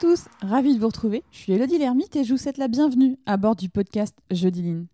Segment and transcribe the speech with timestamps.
[0.00, 1.22] tous, ravi de vous retrouver.
[1.30, 4.62] Je suis Elodie Lermite et je vous souhaite la bienvenue à bord du podcast Jeudi
[4.62, 4.86] Ligne.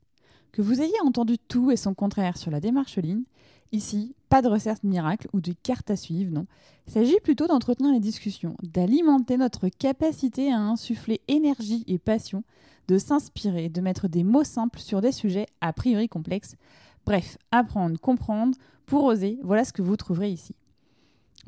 [0.51, 3.23] Que vous ayez entendu tout et son contraire sur la démarche ligne,
[3.71, 6.47] ici, pas de recette miracle ou de carte à suivre, non.
[6.89, 12.43] Il s'agit plutôt d'entretenir les discussions, d'alimenter notre capacité à insuffler énergie et passion,
[12.89, 16.57] de s'inspirer, de mettre des mots simples sur des sujets a priori complexes.
[17.05, 20.57] Bref, apprendre, comprendre, pour oser, voilà ce que vous trouverez ici.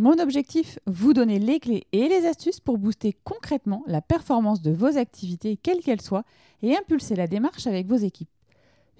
[0.01, 4.71] Mon objectif, vous donner les clés et les astuces pour booster concrètement la performance de
[4.71, 6.23] vos activités, quelles qu'elles soient,
[6.63, 8.31] et impulser la démarche avec vos équipes.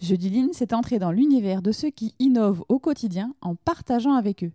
[0.01, 4.43] Jeudi Line, c'est entrer dans l'univers de ceux qui innovent au quotidien en partageant avec
[4.43, 4.51] eux,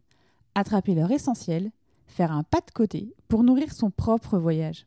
[0.53, 1.71] attraper leur essentiel,
[2.07, 4.85] faire un pas de côté pour nourrir son propre voyage.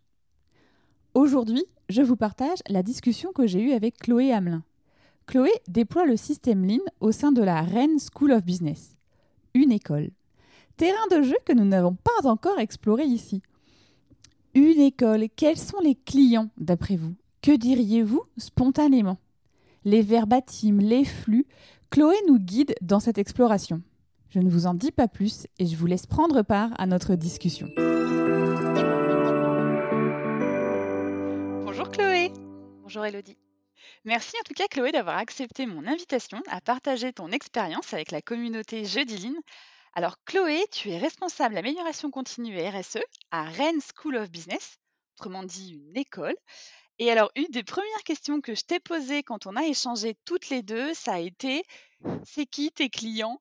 [1.15, 4.63] Aujourd'hui, je vous partage la discussion que j'ai eue avec Chloé Hamelin.
[5.27, 8.97] Chloé déploie le système Lean au sein de la Rennes School of Business,
[9.55, 10.11] une école.
[10.77, 13.41] Terrain de jeu que nous n'avons pas encore exploré ici.
[14.53, 17.15] Une école, quels sont les clients d'après vous?
[17.41, 19.17] Que diriez-vous spontanément?
[19.85, 21.47] Les verbatims, les flux,
[21.89, 23.81] Chloé nous guide dans cette exploration.
[24.29, 27.15] Je ne vous en dis pas plus et je vous laisse prendre part à notre
[27.15, 27.69] discussion.
[31.65, 32.33] Bonjour Chloé.
[32.83, 33.39] Bonjour Elodie.
[34.05, 38.21] Merci en tout cas Chloé d'avoir accepté mon invitation à partager ton expérience avec la
[38.21, 39.41] communauté Jeudi Line.
[39.99, 42.99] Alors Chloé, tu es responsable amélioration continue et RSE
[43.31, 44.77] à Rennes School of Business,
[45.15, 46.37] autrement dit une école.
[46.99, 50.51] Et alors une des premières questions que je t'ai posées quand on a échangé toutes
[50.51, 51.63] les deux, ça a été
[52.27, 53.41] c'est qui tes clients?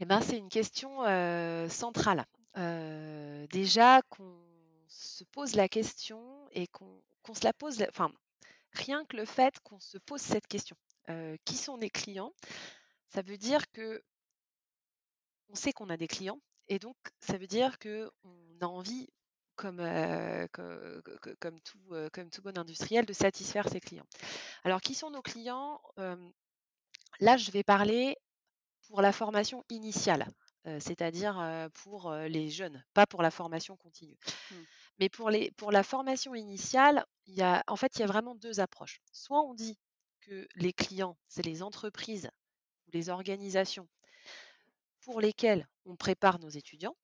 [0.00, 0.98] Eh ben, c'est une question
[1.70, 2.26] centrale.
[3.50, 4.36] Déjà qu'on
[4.88, 8.12] se pose la question et qu'on qu'on se la pose, enfin,
[8.72, 10.76] rien que le fait qu'on se pose cette question,
[11.46, 12.34] qui sont les clients,
[13.08, 14.02] ça veut dire que
[15.52, 19.08] on sait qu'on a des clients et donc ça veut dire que on a envie,
[19.56, 23.80] comme, euh, co- co- co- comme, tout, euh, comme tout bon industriel, de satisfaire ses
[23.80, 24.06] clients.
[24.64, 25.80] Alors, qui sont nos clients?
[25.98, 26.16] Euh,
[27.20, 28.16] Là, je vais parler
[28.88, 30.28] pour la formation initiale,
[30.80, 34.16] c'est-à-dire pour les jeunes, pas pour la formation continue.
[34.50, 34.56] Mm.
[34.98, 38.06] Mais pour, les, pour la formation initiale, il y a, en fait, il y a
[38.06, 39.00] vraiment deux approches.
[39.12, 39.78] Soit on dit
[40.20, 42.30] que les clients, c'est les entreprises
[42.86, 43.88] ou les organisations
[45.02, 46.96] pour lesquelles on prépare nos étudiants,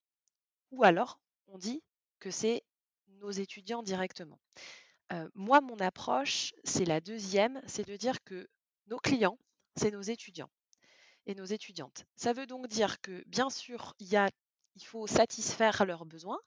[0.70, 1.82] ou alors on dit
[2.20, 2.62] que c'est
[3.20, 4.40] nos étudiants directement.
[5.12, 8.48] Euh, moi, mon approche, c'est la deuxième, c'est de dire que
[8.86, 9.38] nos clients,
[9.76, 10.50] c'est nos étudiants
[11.26, 12.04] et nos étudiantes.
[12.16, 16.38] Ça veut donc dire que, bien sûr, il faut satisfaire leurs besoins.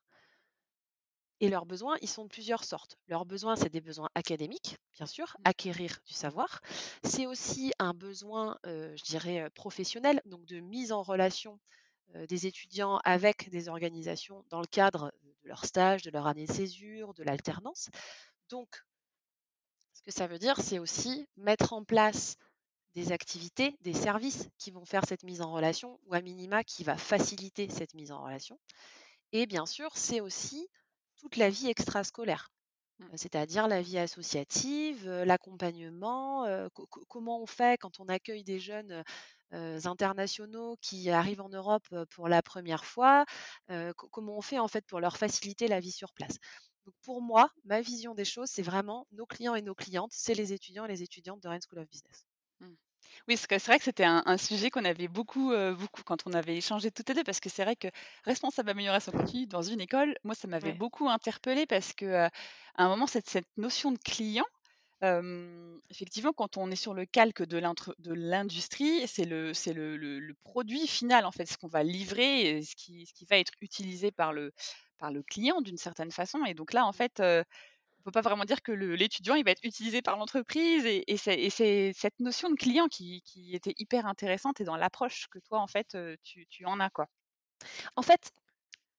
[1.41, 2.97] Et leurs besoins, ils sont de plusieurs sortes.
[3.07, 6.61] Leurs besoins, c'est des besoins académiques, bien sûr, acquérir du savoir.
[7.03, 11.59] C'est aussi un besoin, euh, je dirais, professionnel, donc de mise en relation
[12.15, 16.45] euh, des étudiants avec des organisations dans le cadre de leur stage, de leur année
[16.45, 17.89] de césure, de l'alternance.
[18.49, 18.83] Donc,
[19.93, 22.37] ce que ça veut dire, c'est aussi mettre en place
[22.93, 26.83] des activités, des services qui vont faire cette mise en relation ou à minima qui
[26.83, 28.59] va faciliter cette mise en relation.
[29.31, 30.67] Et bien sûr, c'est aussi
[31.21, 32.51] toute la vie extrascolaire,
[32.99, 33.11] Mm.
[33.13, 38.59] euh, c'est-à-dire la vie associative, l'accompagnement, co- co- comment on fait quand on accueille des
[38.59, 39.03] jeunes
[39.51, 43.25] internationaux qui arrivent en Europe pour la première fois,
[43.69, 46.37] co- comment on fait en fait pour leur faciliter la vie sur place?
[46.85, 50.35] Donc pour moi, ma vision des choses, c'est vraiment nos clients et nos clientes, c'est
[50.35, 52.25] les étudiants et les étudiantes de Rennes School of Business.
[53.27, 56.25] Oui, que c'est vrai que c'était un, un sujet qu'on avait beaucoup, euh, beaucoup quand
[56.27, 57.87] on avait échangé toutes les deux, parce que c'est vrai que
[58.25, 60.73] responsable amélioration continue dans une école, moi, ça m'avait Ouais.
[60.73, 62.27] beaucoup interpellée parce que euh,
[62.75, 64.45] à un moment, cette, cette notion de client,
[65.03, 69.73] euh, effectivement, quand on est sur le calque de l'intre- de l'industrie, c'est le, c'est
[69.73, 73.13] le, le- le produit final, en fait, ce qu'on va livrer, et ce qui, ce
[73.13, 74.53] qui va être utilisé par le,
[74.99, 76.45] par le client d'une certaine façon.
[76.45, 77.43] Et donc là, en fait, euh,
[78.01, 81.39] on peut pas vraiment dire que l'étudiant il va être utilisé par l'entreprise et, c'est
[81.39, 83.21] et c'est cette notion de client qui,
[83.53, 86.89] était hyper intéressante et dans l'approche que toi en fait euh, tu, tu en as
[86.89, 87.07] quoi.
[87.95, 88.31] En fait,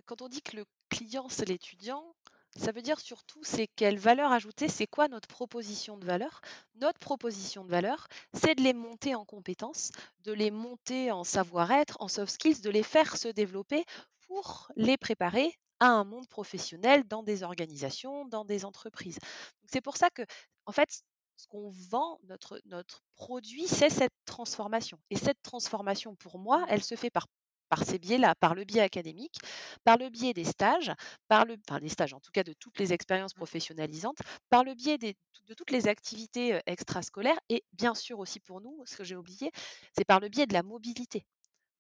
[0.06, 2.15] quand on dit que le client, c'est l'étudiant,
[2.56, 6.43] ça veut dire surtout c'est quelle valeur ajoutée, c'est quoi notre proposition de valeur?
[6.77, 9.91] Notre proposition de valeur, c'est de les monter en compétences,
[10.21, 13.85] de les monter en savoir-être, en soft skills, de les faire se développer
[14.29, 19.19] pour les préparer à un monde professionnel dans des organisations, dans des entreprises.
[19.67, 20.23] C'est pour ça que,
[20.67, 21.02] en fait,
[21.37, 24.99] ce qu'on vend, notre, notre produit, c'est cette transformation.
[25.11, 27.26] Et cette transformation, pour moi, elle se fait par
[27.69, 29.38] par ces biais-là, par le biais académique,
[29.84, 30.93] par le biais des stages,
[31.29, 34.19] par le, enfin des stages en tout cas de toutes les expériences professionnalisantes,
[34.50, 35.17] par le biais des-
[35.49, 39.17] de toutes les activités euh, extrascolaires et bien sûr aussi pour nous, ce que j'ai
[39.17, 39.50] oublié,
[39.96, 41.25] c'est par le biais de la mobilité.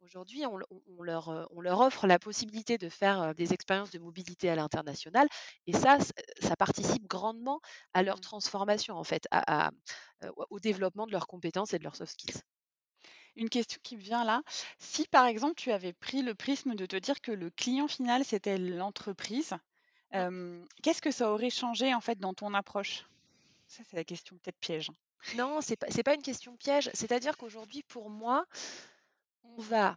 [0.02, 0.58] Aujourd'hui, on,
[0.98, 5.28] on leur, on leur offre la possibilité de faire des expériences de mobilité à l'international
[5.66, 5.98] et ça,
[6.40, 7.60] ça participe grandement
[7.94, 8.20] à leur mmh.
[8.20, 9.70] transformation, en fait, à,
[10.50, 12.42] au développement de leurs compétences et de leurs soft skills.
[13.36, 14.42] Une question qui me vient là,
[14.78, 18.24] si par exemple tu avais pris le prisme de te dire que le client final
[18.24, 19.54] c'était l'entreprise,
[20.10, 23.06] qu'est-ce que ça aurait changé en fait dans ton approche?
[23.68, 24.90] Ça c'est la question peut-être piège.
[24.90, 24.94] Hein.
[25.36, 26.90] Non, c'est pas pas une question piège.
[26.94, 28.44] C'est-à-dire qu'aujourd'hui, pour moi,
[29.56, 29.96] on va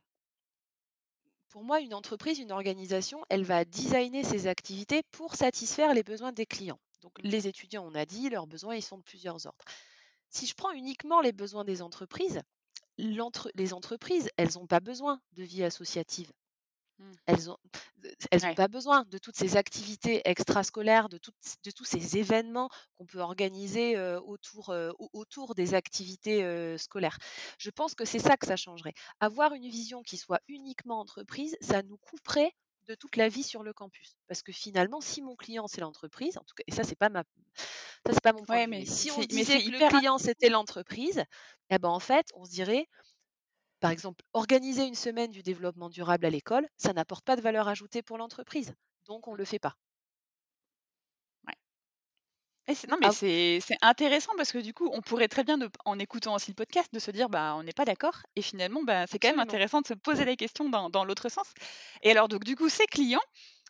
[1.55, 6.33] pour moi, une entreprise, une organisation, elle va designer ses activités pour satisfaire les besoins
[6.33, 6.81] des clients.
[6.99, 9.63] Donc les étudiants, on a dit, leurs besoins, ils sont de plusieurs ordres.
[10.29, 12.41] Si je prends uniquement les besoins des entreprises,
[12.97, 16.29] les entreprises, elles n'ont pas besoin de vie associative.
[16.97, 17.12] Mmh.
[17.25, 17.57] Elles n'ont
[18.31, 21.19] elles pas besoin de toutes ces activités extrascolaires, de,
[21.63, 24.74] de tous ces événements qu'on peut organiser autour,
[25.13, 27.18] autour des activités scolaires.
[27.57, 28.94] Je pense que c'est ça que ça changerait.
[29.19, 32.53] Avoir une vision qui soit uniquement entreprise, ça nous couperait
[32.88, 34.15] de toute la vie sur le campus.
[34.27, 37.09] Parce que finalement, si mon client c'est l'entreprise, en tout cas, et ça c'est pas
[37.09, 37.24] ma,
[38.06, 38.68] ça c'est pas mon point.
[38.68, 41.24] mais si on disait que le client c'était l'entreprise,
[41.69, 42.88] eh ben en fait, on se dirait,
[43.80, 47.68] par exemple, organiser une semaine du développement durable à l'école, ça n'apporte pas de valeur
[47.68, 48.74] ajoutée pour l'entreprise.
[49.06, 49.75] Donc, on ne le fait pas.
[52.89, 56.51] non, mais c'est intéressant parce que du coup, on pourrait très bien, en écoutant aussi
[56.51, 58.24] le podcast, de se dire, bah, on n'est pas d'accord.
[58.36, 61.30] Et finalement, bah, c'est quand même intéressant de se poser la question dans, dans l'autre
[61.30, 61.54] sens.
[62.01, 63.22] Et alors, donc, du coup, ces clients,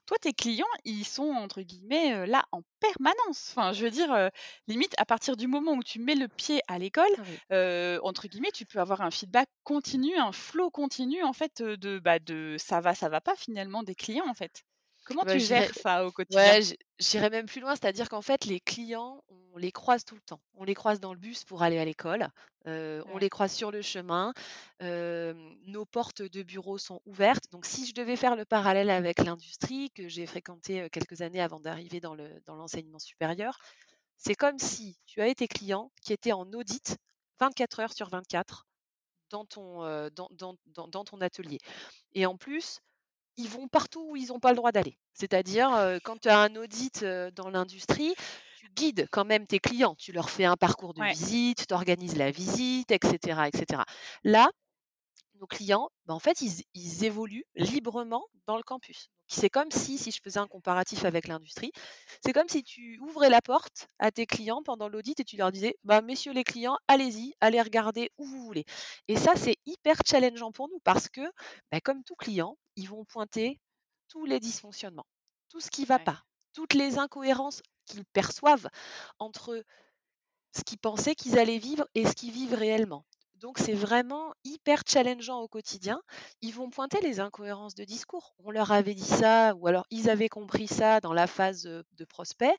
[0.06, 3.52] toi, tes clients, ils sont entre guillemets là en permanence.
[3.52, 4.30] Enfin, je veux dire,
[4.68, 7.06] limite, à partir du moment où tu mets le pied à l'école,
[7.50, 12.00] ah entre guillemets, tu peux avoir un feedback continu, un flow continu en fait de,
[12.00, 14.64] bah, de ça va, ça va pas finalement des clients en fait.
[15.06, 16.42] Comment tu gères ça au quotidien?
[16.42, 16.62] Ouais,
[17.00, 19.24] j'irais même plus loin, c'est-à-dire qu'en fait, les clients,
[19.54, 20.42] on les croise tout le temps.
[20.56, 22.28] On les croise dans le bus pour aller à l'école,
[22.66, 24.34] on les croise sur le chemin,
[24.82, 27.46] nos portes de bureau sont ouvertes.
[27.52, 31.60] Donc, si je devais faire le parallèle avec l'industrie que j'ai fréquenté quelques années avant
[31.60, 32.16] d'arriver dans
[32.48, 33.58] l'enseignement supérieur,
[34.18, 36.98] c'est comme si tu avais tes clients qui étaient en audit
[37.40, 38.66] 24 heures sur 24
[39.30, 41.60] dans ton, dans, dans, dans ton atelier.
[42.14, 42.80] Et en plus,
[43.38, 44.98] ils vont partout où ils n'ont pas le droit d'aller.
[45.14, 47.04] C'est-à-dire, quand tu as un audit
[47.36, 48.14] dans l'industrie,
[48.58, 49.96] tu guides quand même tes clients.
[49.96, 53.84] Tu leur fais un parcours de visite, tu organises la visite, etc., etc.
[54.24, 54.50] Là,
[55.40, 59.10] nos clients, bah, en fait, ils, évoluent librement dans le campus.
[59.28, 61.72] C'est comme si, si je faisais un comparatif avec l'industrie,
[62.24, 65.52] c'est comme si tu ouvrais la porte à tes clients pendant l'audit et tu leur
[65.52, 68.66] disais, bah, messieurs les clients, allez-y, allez regarder où vous voulez.
[69.08, 71.22] Et ça, c'est hyper challengeant pour nous parce que,
[71.72, 73.60] bah, comme tout client, ils vont pointer
[74.08, 75.08] tous les dysfonctionnements,
[75.50, 76.24] tout ce qui ne va pas,
[76.54, 78.70] toutes les incohérences qu'ils perçoivent
[79.20, 79.64] entre
[80.56, 83.06] ce qu'ils pensaient qu'ils allaient vivre et ce qu'ils vivent réellement.
[83.36, 86.02] Donc c'est vraiment hyper challengeant au quotidien.
[86.42, 88.34] Ils vont pointer les incohérences de discours.
[88.40, 92.06] On leur avait dit ça, ou alors ils avaient compris ça dans la phase de
[92.06, 92.56] prospect,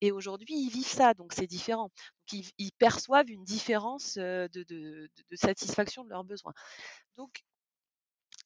[0.00, 1.90] et aujourd'hui ils vivent ça, donc c'est différent.
[2.32, 6.54] ils, perçoivent une différence de, de, satisfaction de leurs besoins.
[7.16, 7.42] Donc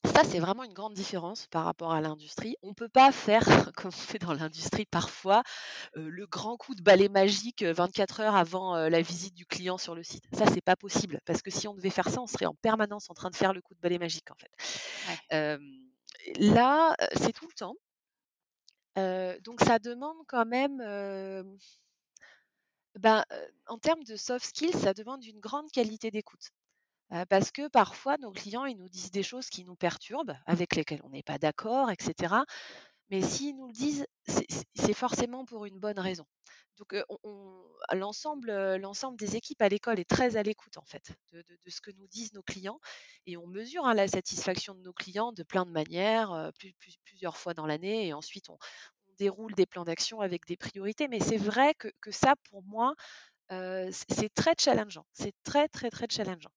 [0.05, 2.56] ça, c'est vraiment une grande différence par rapport à l'industrie.
[2.62, 3.43] On ne peut pas faire,
[3.77, 5.43] comme on fait dans l'industrie parfois,
[5.95, 10.03] le grand coup de balai magique 24 heures avant la visite du client sur le
[10.03, 10.25] site.
[10.33, 13.11] Ça, c'est pas possible parce que si on devait faire ça, on serait en permanence
[13.11, 14.51] en train de faire le coup de balai magique en fait.
[16.39, 17.77] là, c'est tout le temps.
[19.43, 20.79] donc ça demande quand même,
[22.96, 23.25] ben,
[23.67, 26.51] en termes de soft skills, ça demande une grande qualité d'écoute
[27.29, 31.03] parce que parfois nos clients, ils nous disent des choses qui nous perturbent, avec lesquelles
[31.05, 32.34] on n'est pas d'accord, etc.
[33.11, 36.25] Mais s'ils nous le disent, c'est forcément pour une bonne raison.
[36.79, 36.96] Donc
[37.93, 42.08] l'ensemble, des équipes à l'école est très à l'écoute en fait de, ce que nous
[42.08, 42.81] disent nos clients
[43.27, 46.51] et on mesure hein, la satisfaction de nos clients de plein de manières,
[47.05, 48.58] plusieurs fois dans l'année et ensuite on,
[49.19, 51.06] déroule des plans d'action avec des priorités.
[51.06, 52.94] Mais c'est vrai que, ça pour moi,
[53.49, 55.06] c'est très challengeant.
[55.13, 56.51] C'est très très très challengeant.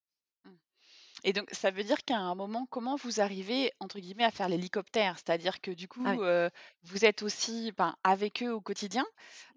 [1.24, 4.50] Et donc, ça veut dire qu'à un moment, comment vous arrivez, entre guillemets, à faire
[4.50, 5.18] l'hélicoptère?
[5.18, 6.50] C'est-à-dire que du coup, ah
[6.84, 9.06] vous êtes aussi ben, avec eux au quotidien.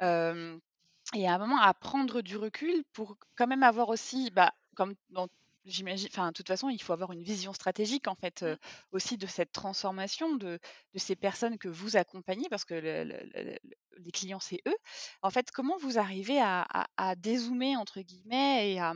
[0.00, 4.94] et à un moment, à prendre du recul pour quand même avoir aussi, bah, comme
[5.64, 8.56] j'imagine, enfin, de toute façon, il faut avoir une vision stratégique, en fait, mmh.
[8.92, 10.58] aussi de cette transformation de,
[10.94, 14.76] de, ces personnes que vous accompagnez, parce que les clients, c'est eux.
[15.22, 18.94] En fait, comment vous arrivez à, à, à dézoomer, entre guillemets, et à,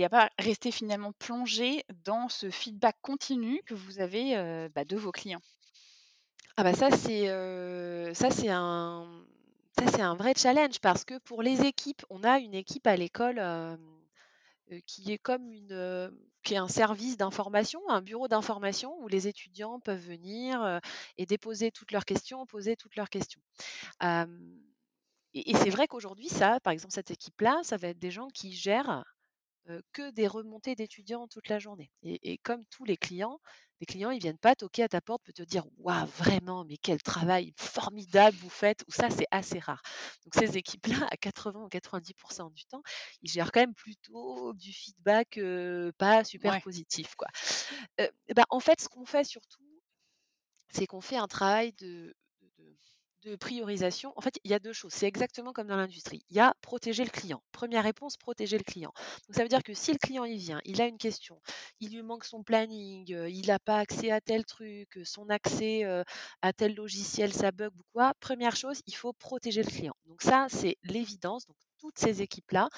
[0.00, 4.96] n'y a pas rester finalement plongé dans ce feedback continu que vous avez bah, de
[4.96, 5.42] vos clients?
[6.56, 7.26] Ah bah ça c'est
[8.14, 9.24] ça c'est un
[9.78, 12.96] ça c'est un vrai challenge parce que pour les équipes, on a une équipe à
[12.96, 13.40] l'école
[14.86, 16.10] qui est comme une,
[16.50, 20.80] un service d'information, un bureau d'information où les étudiants peuvent venir
[21.18, 23.40] et déposer toutes leurs questions, poser toutes leurs questions.
[24.02, 28.28] et, et c'est vrai qu'aujourd'hui, ça, par exemple, cette équipe-là, ça va être des gens
[28.28, 29.04] qui gèrent
[29.92, 31.90] que des remontées d'étudiants toute la journée.
[32.02, 33.40] Et, comme tous les clients,
[33.80, 36.76] les clients, ils viennent pas toquer à ta porte pour te dire Waouh, vraiment, mais
[36.76, 39.82] quel travail formidable vous faites, ou ça, c'est assez rare.
[40.24, 42.82] Donc, ces équipes-là, à 80 ou 90% du temps,
[43.22, 45.38] ils gèrent quand même plutôt du feedback
[45.98, 47.14] pas super positif.
[47.14, 47.28] Quoi.
[48.34, 49.64] bah, en fait, ce qu'on fait surtout,
[50.68, 52.14] c'est qu'on fait un travail de
[53.26, 54.92] de priorisation, en fait, il y a deux choses.
[54.92, 56.22] C'est exactement comme dans l'industrie.
[56.30, 57.42] Il y a protéger le client.
[57.50, 58.92] Première réponse, protéger le client.
[59.26, 61.40] Donc ça veut dire que si le client il vient, il a une question,
[61.80, 65.84] il lui manque son planning, euh, il n'a pas accès à tel truc, son accès
[65.84, 66.04] euh,
[66.40, 69.94] à tel logiciel, ça bug ou quoi, première chose, il faut protéger le client.
[70.06, 71.46] Donc ça, c'est l'évidence.
[71.46, 71.56] Donc
[71.86, 72.68] toutes ces équipes-là,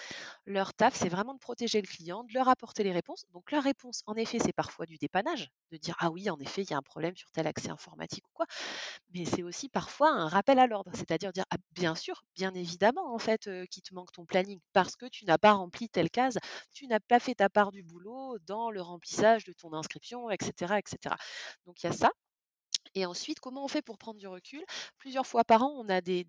[0.47, 3.25] leur taf, c'est vraiment de protéger le client, de leur apporter les réponses.
[3.33, 6.63] Donc leur réponse, en effet, c'est parfois du dépannage, de dire ah oui, en effet,
[6.63, 8.47] il y a un problème sur tel accès informatique ou quoi.
[9.15, 13.15] Mais c'est aussi parfois un rappel à l'ordre, c'est-à-dire dire ah bien sûr, bien évidemment
[13.15, 16.11] en fait, euh, qu'il te manque ton planning parce que tu n'as pas rempli telle
[16.11, 16.39] case,
[16.73, 20.75] tu n'as pas fait ta part du boulot dans le remplissage de ton inscription, etc.,
[20.79, 21.15] etc.
[21.67, 22.11] Donc il y a ça.
[22.95, 24.65] Et ensuite, comment on fait pour prendre du recul?
[24.99, 26.25] Plusieurs fois par an, on a des,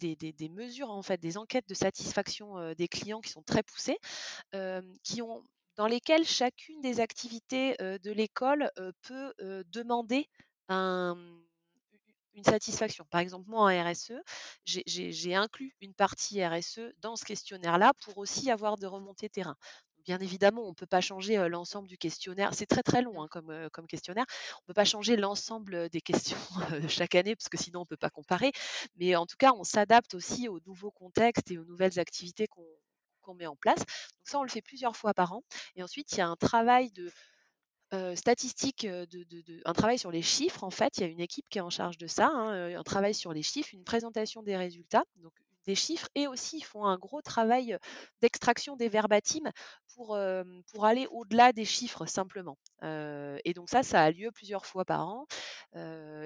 [0.52, 3.98] mesures, en fait, des enquêtes de satisfaction des clients qui sont très poussées,
[4.54, 9.34] dans lesquelles chacune des activités de l'école peut
[9.72, 10.28] demander
[10.70, 13.06] une satisfaction.
[13.10, 14.14] Par exemple, moi en RSE,
[14.66, 19.56] j'ai inclus une partie RSE dans ce questionnaire-là pour aussi avoir de remontées terrain
[20.10, 22.56] bien évidemment, on ne peut pas changer l'ensemble du questionnaire.
[22.56, 24.26] C'est très très long hein, comme, questionnaire.
[24.56, 26.36] On ne peut pas changer l'ensemble des questions
[26.88, 28.52] chaque année parce que sinon on ne peut pas comparer.
[28.96, 33.36] Mais en tout cas, on s'adapte aussi aux nouveaux contextes et aux nouvelles activités qu'on
[33.36, 33.78] met en place.
[33.78, 35.44] Donc ça, on le fait plusieurs fois par an.
[35.76, 38.88] Et ensuite, il y a un travail de statistique,
[39.66, 40.64] un travail sur les chiffres.
[40.64, 42.84] En fait, il y a une équipe qui est en charge de ça, hein, un
[42.84, 45.04] travail sur les chiffres, une présentation des résultats.
[45.70, 47.78] Des chiffres et aussi ils font un gros travail
[48.22, 49.52] d'extraction des verbatims
[49.94, 50.18] pour,
[50.72, 52.58] pour aller au-delà des chiffres simplement.
[52.82, 55.28] et donc ça, ça a lieu plusieurs fois par an.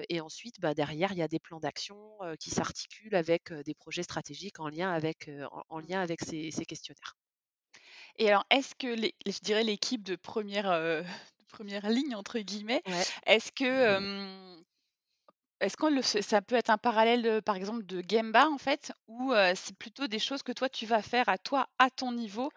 [0.08, 1.98] et ensuite, bah, derrière, il y a des plans d'action
[2.40, 5.30] qui s'articulent avec des projets stratégiques en lien avec,
[5.68, 7.16] en, lien avec ces, questionnaires.
[8.16, 11.04] Et alors, est-ce que je dirais l'équipe de première,
[11.48, 12.82] première ligne entre guillemets,
[13.26, 14.64] est-ce que
[15.64, 19.76] est-ce que ça peut être un parallèle, par exemple, de Gemba, en fait, ou c'est
[19.76, 22.50] plutôt des choses que toi, tu vas faire à toi, à ton niveau,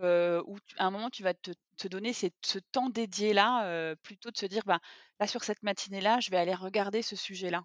[0.00, 1.52] où à un moment, tu vas te,
[1.88, 4.80] donner ce temps dédié-là, plutôt de se dire, bah,
[5.20, 7.64] là, sur cette matinée-là, je vais aller regarder ce sujet-là?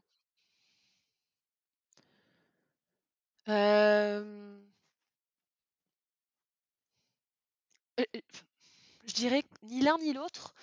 [3.47, 4.47] Je
[9.17, 10.53] dirais ni l'un ni l'autre.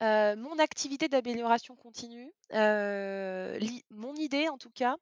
[0.00, 4.96] mon activité d'amélioration continue, mon idée en tout cas,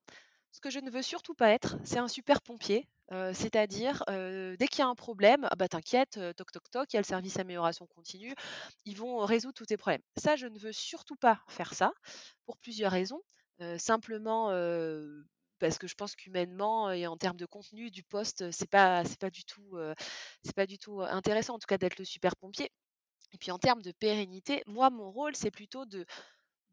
[0.52, 2.88] ce que je ne veux surtout pas être, c'est un super pompier.
[3.34, 6.99] C'est-à-dire, dès qu'il y a un problème, ah bah t'inquiète, toc toc toc, il y
[6.99, 8.34] a le service amélioration continue,
[8.87, 10.02] ils vont résoudre tous tes problèmes.
[10.16, 11.92] Ça, je ne veux surtout pas faire ça,
[12.46, 13.20] pour plusieurs raisons.
[13.78, 14.49] simplement,
[15.58, 19.30] parce que je pense qu'humainement et en termes de contenu du poste, c'est pas pas
[19.30, 19.76] du tout
[20.56, 22.70] pas du tout intéressant en tout cas d'être le super pompier.
[23.32, 26.04] Et puis en termes de pérennité, moi mon rôle c'est plutôt de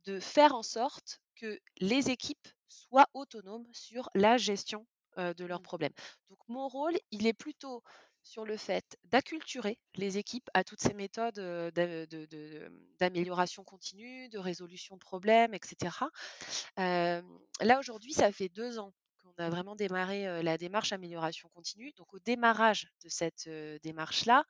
[0.06, 4.86] de faire en sorte que les équipes soient autonomes sur la gestion
[5.18, 5.64] de leurs mmh.
[5.64, 5.94] problèmes.
[6.30, 7.84] Donc mon rôle, il est plutôt
[8.24, 11.40] sur le fait d'acculturer les équipes à toutes ces méthodes
[13.00, 15.96] d'amélioration continue, de résolution de problèmes, etc.
[16.78, 21.92] là, aujourd'hui, ça fait deux ans qu'on a vraiment démarré la démarche amélioration continue.
[21.98, 23.50] Donc, au démarrage de cette
[23.84, 24.46] démarche-là,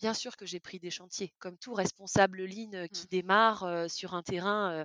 [0.00, 3.10] bien sûr que j'ai pris des chantiers, comme tout responsable ligne qui mmh.
[3.10, 4.84] démarre sur un terrain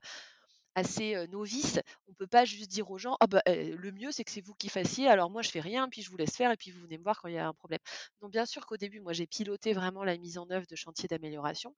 [0.76, 4.32] assez novice, on peut pas juste dire aux gens: «Ah bah, le mieux c'est que
[4.32, 6.58] c'est vous qui fassiez, alors moi je fais rien, puis je vous laisse faire et
[6.58, 7.80] puis vous venez me voir quand il y a un problème».
[8.22, 11.08] Donc bien sûr qu'au début, moi j'ai piloté vraiment la mise en œuvre de chantiers
[11.10, 11.76] d'amélioration.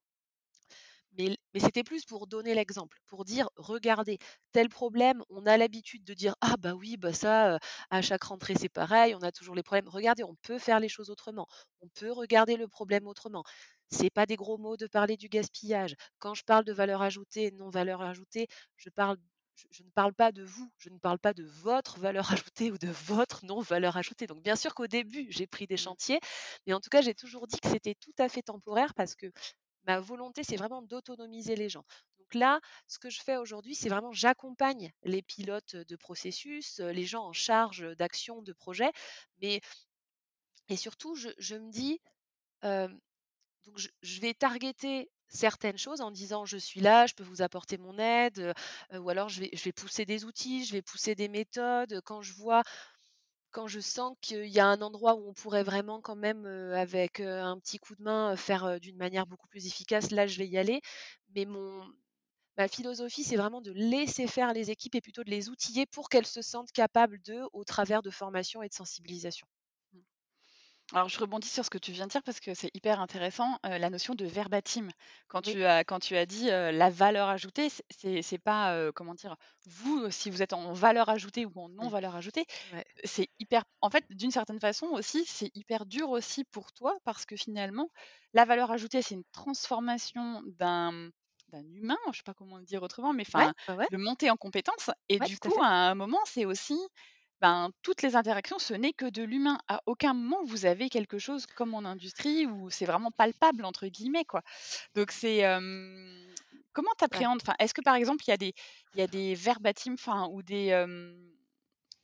[1.17, 4.17] Mais, mais c'était plus pour donner l'exemple, pour dire regardez,
[4.51, 7.59] tel problème, on a l'habitude de dire ah bah oui, bah ça,
[7.89, 9.87] à chaque rentrée c'est pareil, on a toujours les problèmes.
[9.89, 11.47] Regardez, on peut faire les choses autrement,
[11.81, 13.43] on peut regarder le problème autrement.
[13.89, 15.95] C'est pas des gros mots de parler du gaspillage.
[16.19, 19.17] Quand je parle de valeur ajoutée, non valeur ajoutée, je parle
[19.71, 22.77] je, ne parle pas de vous, je ne parle pas de votre valeur ajoutée ou
[22.77, 24.27] de votre non valeur ajoutée.
[24.27, 25.77] Donc bien sûr qu'au début, j'ai pris des mmh.
[25.77, 26.19] chantiers,
[26.65, 29.27] mais en tout cas, j'ai toujours dit que c'était tout à fait temporaire parce que
[29.87, 31.85] ma volonté, c'est vraiment d'autonomiser les gens.
[32.19, 37.05] Donc là, ce que je fais aujourd'hui, c'est vraiment j'accompagne les pilotes de processus, les
[37.05, 38.91] gens en charge d'action, de projet,
[39.41, 39.61] mais
[40.69, 42.01] et surtout, je, me dis,
[42.61, 42.91] donc
[43.65, 47.77] donc je, vais targeter certaines choses en disant je suis là, je peux vous apporter
[47.77, 48.53] mon aide,
[48.93, 52.01] ou alors je vais pousser des outils, je vais pousser des méthodes.
[52.05, 52.63] Quand je vois
[53.51, 57.19] quand je sens qu'il y a un endroit où on pourrait vraiment quand même, avec,
[57.19, 60.57] un petit coup de main, faire, d'une manière beaucoup plus efficace, là, je vais y
[60.57, 60.81] aller.
[61.35, 61.45] Mais
[62.57, 66.09] ma philosophie, c'est vraiment de laisser faire les équipes et plutôt de les outiller pour
[66.09, 69.47] qu'elles se sentent capables d'eux, au travers de formation et de sensibilisation.
[70.93, 73.59] Alors, je rebondis sur ce que tu viens de dire parce que c'est hyper intéressant,
[73.63, 74.87] la notion de verbatim.
[75.27, 79.35] Quand tu as quand tu as dit, la valeur ajoutée, c'est c'est pas, comment dire?
[79.65, 82.45] Vous, si vous êtes en valeur ajoutée ou en non valeur ajoutée,
[83.03, 87.25] c'est hyper en fait, d'une certaine façon aussi, c'est hyper dur aussi pour toi parce
[87.25, 87.89] que finalement,
[88.33, 91.09] la valeur ajoutée, c'est une transformation d'un,
[91.49, 93.53] d'un humain, je sais pas comment le dire autrement, mais enfin,
[93.89, 96.79] de monter en compétence et du coup, à un moment, c'est aussi
[97.41, 99.59] ben, toutes les interactions, ce n'est que de l'humain.
[99.67, 103.87] À aucun moment vous avez quelque chose comme en industrie où c'est vraiment «palpable» entre
[103.87, 104.41] guillemets, quoi.
[104.95, 105.43] Donc c'est,
[106.73, 108.53] comment tu appréhendes enfin, est-ce que par exemple il y a des
[108.93, 110.71] y a des verbatims, enfin ou des,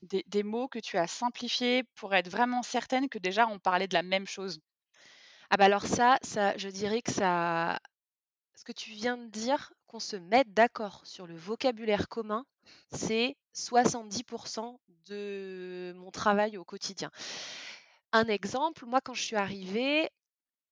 [0.04, 3.88] des des mots que tu as simplifiés pour être vraiment certaine que déjà on parlait
[3.88, 4.60] de la même chose?
[5.50, 7.80] Ah bah, alors ça ça je dirais que ça
[8.56, 12.46] ce que tu viens de dire, qu'on se mette d'accord sur le vocabulaire commun,
[12.92, 17.12] c'est 70% de mon travail au quotidien.
[18.12, 20.10] Un exemple, moi quand je suis arrivée,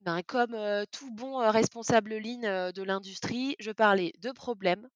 [0.01, 0.57] ben, comme,
[0.91, 4.89] tout bon, responsable ligne, de l'industrie, je parlais de problèmes,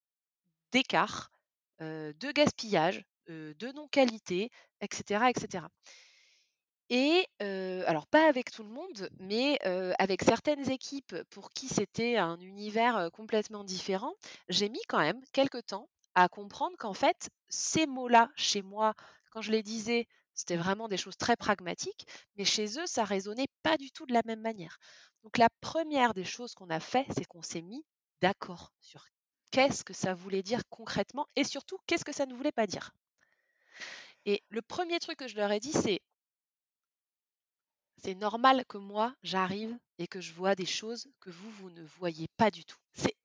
[0.72, 1.32] d'écart,
[1.80, 4.50] de gaspillage, de non-qualité,
[4.82, 5.66] etc., etc.
[6.90, 9.60] Et alors pas avec tout le monde, mais
[9.98, 14.14] avec certaines équipes pour qui c'était un univers, complètement différent,
[14.50, 18.94] j'ai mis quand même quelque temps à comprendre qu'en fait, ces mots-là, chez moi,
[19.32, 23.48] quand je les disais, c'était vraiment des choses très pragmatiques, mais chez eux, ça résonnait
[23.64, 24.78] pas du tout de la même manière.
[25.24, 27.84] Donc la première des choses qu'on a fait, c'est qu'on s'est mis
[28.22, 29.06] d'accord sur
[29.52, 32.92] qu'est-ce que ça voulait dire concrètement et surtout qu'est-ce que ça ne voulait pas dire.
[34.26, 36.02] Et le premier truc que je leur ai dit, c'est
[38.06, 41.82] c'est normal que moi, j'arrive et que je vois des choses que vous, vous ne
[41.98, 42.78] voyez pas du tout.
[42.94, 43.16] C'est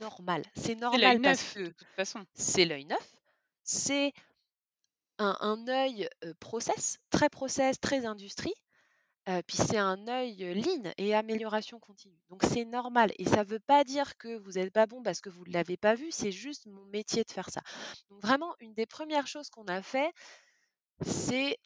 [0.00, 0.42] normal.
[0.56, 1.74] C'est normal parce que
[2.32, 3.16] c'est l'œil neuf.
[3.64, 4.14] C'est
[5.18, 6.08] un, un œil
[6.40, 8.54] process, très process, très industrie.
[9.46, 12.18] puis c'est un œil lean et amélioration continue.
[12.30, 13.12] Donc c'est normal.
[13.18, 15.52] Et ça ne veut pas dire que vous n'êtes pas bon parce que vous ne
[15.52, 16.10] l'avez pas vu.
[16.10, 17.60] C'est juste mon métier de faire ça.
[18.08, 20.10] Donc vraiment, une des premières choses qu'on a fait,
[21.02, 21.58] c'est...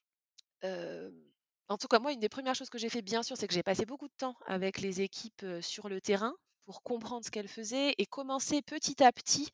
[1.68, 3.54] en tout cas, moi, une des premières choses que j'ai fait, bien sûr, c'est que
[3.54, 7.48] j'ai passé beaucoup de temps avec les équipes sur le terrain pour comprendre ce qu'elles
[7.48, 9.50] faisaient et commencer petit à petit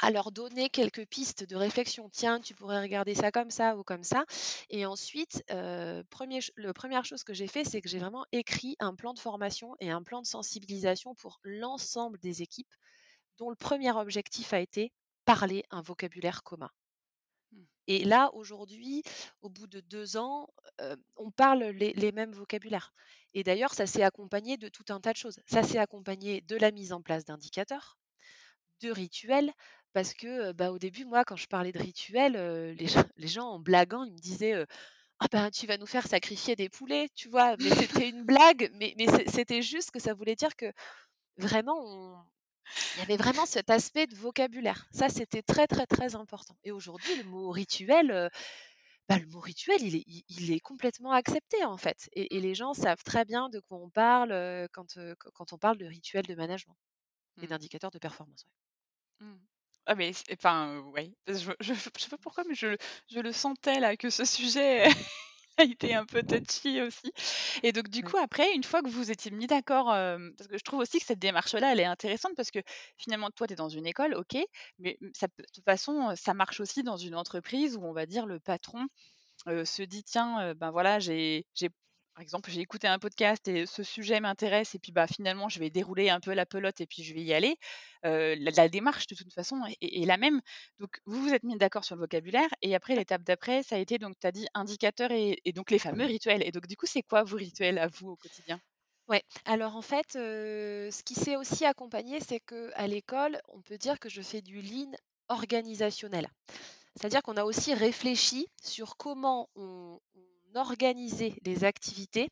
[0.00, 2.08] à leur donner quelques pistes de réflexion.
[2.10, 4.24] Tiens, tu pourrais regarder ça comme ça ou comme ça.
[4.70, 6.02] Et ensuite, la
[6.74, 9.90] première chose que j'ai fait, c'est que j'ai vraiment écrit un plan de formation et
[9.90, 12.72] un plan de sensibilisation pour l'ensemble des équipes,
[13.38, 14.92] dont le premier objectif a été
[15.24, 16.70] parler un vocabulaire commun.
[17.52, 17.62] Mmh.
[17.88, 19.02] Et là, aujourd'hui,
[19.42, 20.48] au bout de deux ans,
[21.16, 22.92] on parle les, mêmes vocabulaires.
[23.34, 25.40] Et d'ailleurs, ça s'est accompagné de tout un tas de choses.
[25.46, 27.98] Ça s'est accompagné de la mise en place d'indicateurs,
[28.80, 29.52] de rituels,
[29.92, 32.76] parce que, bah, au début, moi, quand je parlais de rituels,
[33.16, 34.64] les gens en blaguant, ils me disaient,
[35.18, 37.56] «Ah ben, tu vas nous faire sacrifier des poulets», tu vois?
[37.58, 40.72] Mais c'était une blague, mais mais c'était juste que ça voulait dire que
[41.36, 42.26] vraiment
[42.96, 44.86] il y avait vraiment cet aspect de vocabulaire.
[44.92, 48.30] Ça, c'était très, très, très important et aujourd'hui, le mot rituel,
[49.08, 52.74] bah, le mot rituel, il est il est complètement accepté, en fait et les gens
[52.74, 54.32] savent très bien de quoi on parle,
[54.72, 54.98] quand,
[55.34, 56.76] quand on parle de rituel de management
[57.40, 57.48] et mmh.
[57.48, 58.46] d'indicateurs de performance,
[59.20, 59.34] mmh.
[59.86, 62.76] Ah mais enfin, ouais, je je sais pas pourquoi, mais je
[63.10, 64.86] je le sentais là que ce sujet
[65.58, 67.12] a été un peu touchy aussi.
[67.62, 70.64] Et donc du coup après, une fois que vous étiez mis d'accord, parce que je
[70.64, 72.60] trouve aussi que cette démarche-là, elle est intéressante parce que
[72.98, 74.36] finalement toi tu es dans une école, OK,
[74.78, 78.26] mais ça de toute façon, ça marche aussi dans une entreprise où on va dire
[78.26, 78.86] le patron,
[79.46, 81.46] se dit: «Tiens, ben voilà, j'ai
[82.14, 85.58] par exemple, j'ai écouté un podcast et ce sujet m'intéresse et puis bah finalement je
[85.58, 87.56] vais dérouler un peu la pelote et puis je vais y aller.
[88.02, 90.40] la, démarche de toute façon est, la même.
[90.78, 93.78] Donc vous vous êtes mis d'accord sur le vocabulaire et après l'étape d'après ça a
[93.78, 96.42] été donc tu as dit indicateur et, donc les fameux rituels.
[96.46, 98.60] Et donc du coup c'est quoi vos rituels à vous au quotidien?
[99.08, 103.78] Ouais, alors en fait, ce qui s'est aussi accompagné, c'est que à l'école, on peut
[103.78, 104.92] dire que je fais du lean
[105.28, 106.28] organisationnel.
[106.96, 109.98] C'est-à-dire qu'on a aussi réfléchi sur comment on,
[110.56, 112.28] organiser les activités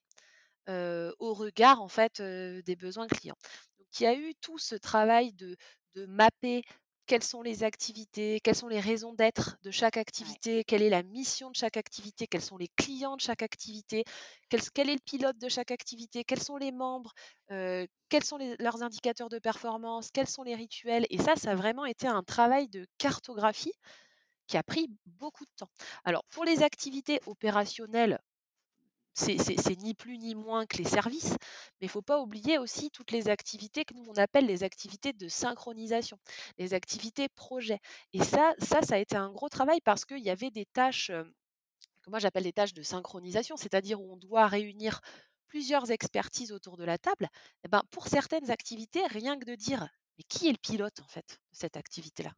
[0.69, 3.37] au regard en fait des besoins clients.
[3.79, 5.57] Donc il y a eu tout ce travail de,
[5.95, 6.63] de mapper
[7.11, 11.03] quelles sont les activités, quelles sont les raisons d'être de chaque activité, quelle est la
[11.03, 14.05] mission de chaque activité, quels sont les clients de chaque activité,
[14.49, 17.13] quel, quel est le pilote de chaque activité, quels sont les membres,
[17.51, 21.05] euh, quels sont leurs indicateurs de performance, quels sont les rituels.
[21.11, 23.73] Et ça, ça a vraiment été un travail de cartographie
[24.51, 25.71] qui a pris beaucoup de temps.
[26.05, 28.19] Alors, pour les activités opérationnelles,
[29.15, 31.31] c'est ni plus ni moins que les services,
[31.81, 34.65] mais il ne faut pas oublier aussi toutes les activités que nous on appelle les
[34.65, 36.19] activités de synchronisation,
[36.59, 37.79] les activités projets.
[38.13, 41.13] Et ça, ça, ça a été un gros travail parce qu'il y avait des tâches
[42.03, 45.01] que moi j'appelle des tâches de synchronisation, c'est-à-dire où on doit réunir
[45.47, 47.29] plusieurs expertises autour de la table.
[47.65, 49.87] Eh ben, pour certaines activités, rien que de dire
[50.19, 52.33] mais qui est le pilote en fait de cette activité-là?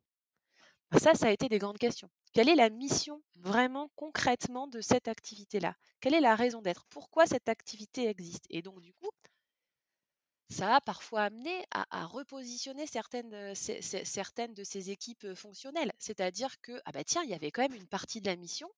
[0.99, 2.11] Ça, ça a été des grandes questions.
[2.33, 5.75] Quelle est la mission vraiment concrètement de cette activité-là?
[6.01, 6.85] Quelle est la raison d'être?
[6.91, 8.45] Pourquoi cette activité existe?
[8.51, 9.11] Et donc du coup,
[10.51, 15.93] ça a parfois amené à, repositionner certaines, de ces équipes fonctionnelles.
[15.99, 18.71] C'est-à-dire que, ah bah tiens, il y avait quand même une partie de la mission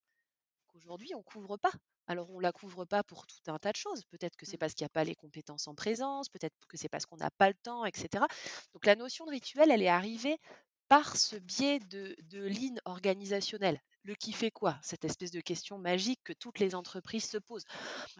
[0.68, 1.72] qu'aujourd'hui on ne couvre pas.
[2.06, 4.04] Alors on ne la couvre pas pour tout un tas de choses.
[4.04, 4.58] Peut-être que c'est mmh.
[4.58, 7.30] parce qu'il n'y a pas les compétences en présence, peut-être que c'est parce qu'on n'a
[7.30, 8.24] pas le temps, etc.
[8.72, 10.38] Donc la notion de rituel, elle est arrivée
[10.88, 13.80] par ce biais de, de ligne organisationnelle.
[14.02, 14.78] Le qui fait quoi?
[14.82, 17.64] Cette espèce de question magique que toutes les entreprises se posent.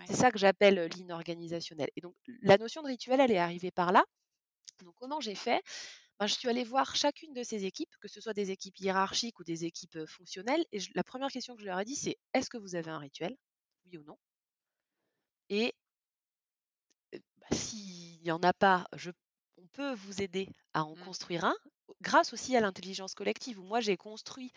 [0.07, 1.90] C'est ça que j'appelle euh, ligne organisationnelle.
[1.96, 4.05] Et donc, la notion de rituel, elle est arrivée par là.
[4.83, 5.62] Donc, comment j'ai fait?
[6.18, 9.38] Ben, Je suis allée voir chacune de ces équipes, que ce soit des équipes hiérarchiques
[9.40, 10.64] ou des équipes euh, fonctionnelles.
[10.72, 12.98] Et la première question que je leur ai dit, c'est est-ce que vous avez un
[12.98, 13.37] rituel?
[13.87, 14.16] Oui ou non?
[15.50, 15.74] Et
[17.14, 19.11] euh, bah, s'il n'y en a pas, je,
[19.59, 21.05] on peut vous aider à en mmh.
[21.05, 21.57] construire un
[22.01, 24.53] grâce aussi à l'intelligence collective, où moi j'ai construit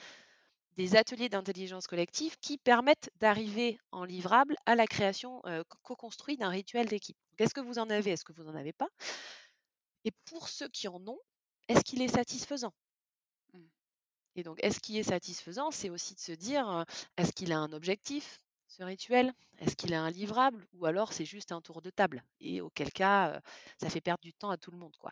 [0.78, 5.42] des ateliers d'intelligence collective qui permettent d'arriver en livrable à la création
[5.82, 7.18] co-construite d'un rituel d'équipe.
[7.40, 8.88] Est-ce que vous en avez Est-ce que vous n'en avez pas?
[10.06, 11.20] Et pour ceux qui en ont,
[11.68, 12.74] est-ce qu'il est satisfaisant?
[13.54, 13.64] Mmh.
[14.36, 15.72] Et donc, est-ce qu'il est satisfaisant?
[15.72, 16.86] C'est aussi de se dire,
[17.18, 19.34] est-ce qu'il a un objectif, ce rituel?
[19.60, 20.68] Est-ce qu'il a un livrable?
[20.74, 23.42] Ou alors c'est juste un tour de table Et auquel cas,
[23.82, 24.96] ça fait perdre du temps à tout le monde.
[25.00, 25.12] Quoi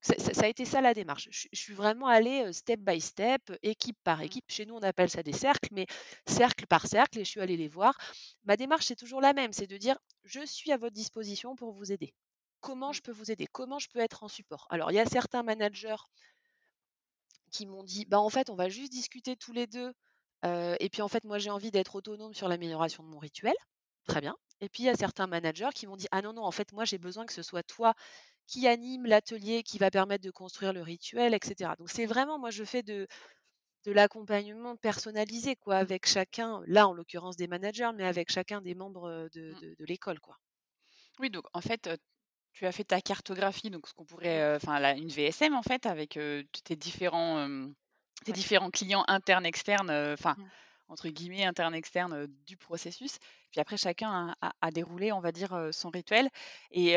[0.00, 1.28] ça, a été ça la démarche.
[1.30, 4.24] Je, suis vraiment allée step by step, équipe par mmh.
[4.24, 4.44] équipe.
[4.48, 5.86] Chez nous, on appelle ça des cercles, mais
[6.26, 7.96] cercle par cercle, et je suis allée les voir.
[8.44, 11.72] Ma démarche, c'est toujours la même, c'est de dire, je suis à votre disposition pour
[11.72, 12.14] vous aider.
[12.60, 12.94] Comment mmh.
[12.94, 13.46] je peux vous aider?
[13.46, 14.66] Comment je peux être en support?
[14.70, 16.02] Alors, il y a certains managers
[17.50, 19.92] qui m'ont dit, bah, en fait, on va juste discuter tous les deux.
[20.44, 23.54] et puis, en fait, moi, j'ai envie d'être autonome sur l'amélioration de mon rituel.
[24.06, 24.36] Très bien.
[24.60, 26.72] Et puis, il y a certains managers qui m'ont dit, ah non, non, en fait,
[26.72, 27.94] moi, j'ai besoin que ce soit toi
[28.50, 31.72] qui anime l'atelier qui va permettre de construire le rituel, etc.
[31.78, 33.06] Donc c'est vraiment, moi je fais de,
[33.84, 38.74] de l'accompagnement personnalisé, quoi, avec chacun, là en l'occurrence des managers, mais avec chacun des
[38.74, 39.74] membres de, mmh.
[39.78, 40.36] de, l'école, quoi.
[41.20, 41.88] Oui, donc en fait,
[42.52, 46.18] tu as fait ta cartographie, donc ce qu'on pourrait, enfin une VSM en fait, avec
[46.64, 47.48] tes différents,
[48.24, 50.34] tes différents clients internes, externes, enfin.
[50.36, 50.44] Mmh
[50.90, 53.18] entre guillemets, interne, externe du processus.
[53.50, 56.28] Puis après, chacun a, déroulé, on va dire, son rituel.
[56.70, 56.96] Et,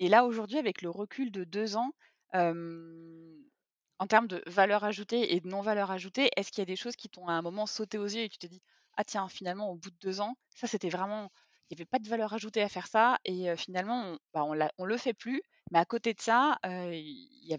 [0.00, 1.92] là, aujourd'hui, avec le recul de deux ans,
[2.32, 6.96] en termes de valeur ajoutée et de non-valeur ajoutée, est-ce qu'il y a des choses
[6.96, 8.62] qui t'ont à un moment sauté aux yeux et tu te dis,
[8.96, 11.30] ah tiens, finalement, au bout de deux ans, ça, c'était vraiment,
[11.70, 13.18] il n'y avait pas de valeur ajoutée à faire ça.
[13.24, 15.42] Et finalement, on, bah, on, le fait plus.
[15.70, 17.58] Mais à côté de ça, il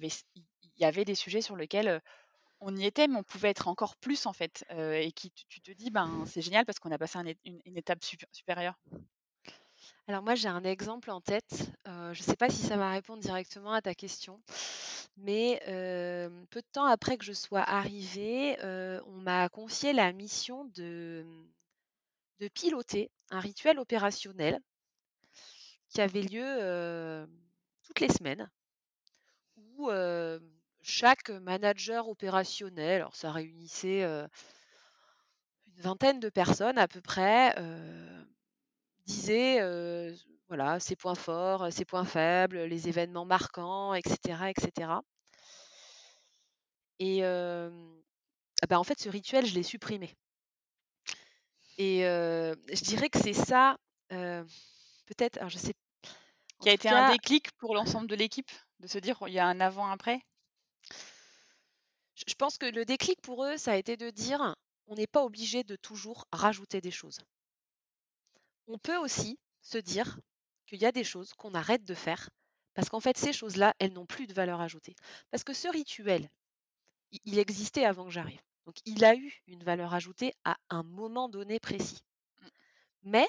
[0.77, 2.01] y avait des sujets sur lesquels
[2.61, 4.63] on y était, mais on pouvait être encore plus en fait.
[4.69, 7.99] et qui tu te dis, ben c'est génial parce qu'on a passé une, étape
[8.31, 8.79] supérieure.
[10.07, 11.71] Alors moi j'ai un exemple en tête.
[11.85, 14.41] je ne sais pas si ça va répondre directement à ta question,
[15.17, 15.59] mais
[16.49, 21.25] peu de temps après que je sois arrivée, on m'a confié la mission de,
[22.39, 24.59] de piloter un rituel opérationnel
[25.89, 27.27] qui avait lieu
[27.83, 28.49] toutes les semaines,
[29.77, 29.89] où
[30.81, 34.29] chaque manager opérationnel, alors ça réunissait une
[35.77, 37.55] vingtaine de personnes à peu près,
[39.05, 39.59] disait
[40.47, 44.91] voilà ses points forts, ses points faibles, les événements marquants, etc., etc.
[46.99, 50.15] Et ah bah, en fait, ce rituel, je l'ai supprimé.
[51.77, 53.77] Et je dirais que c'est ça,
[54.09, 55.73] peut-être, alors je sais.
[56.61, 59.47] Qui a été un déclic pour l'ensemble de l'équipe, de se dire il y a
[59.47, 60.21] un avant-après
[62.15, 64.55] je pense que le déclic pour eux, ça a été de dire
[64.87, 67.19] on n'est pas obligé de toujours rajouter des choses.
[68.67, 70.19] On peut aussi se dire
[70.65, 72.29] qu'il y a des choses qu'on arrête de faire
[72.73, 74.95] parce qu'en fait, ces choses-là, elles n'ont plus de valeur ajoutée.
[75.29, 76.29] Parce que ce rituel,
[77.25, 78.41] il existait avant que j'arrive.
[78.65, 81.99] Donc, il a eu une valeur ajoutée à un moment donné précis.
[82.39, 82.47] Mmh.
[83.03, 83.27] Mais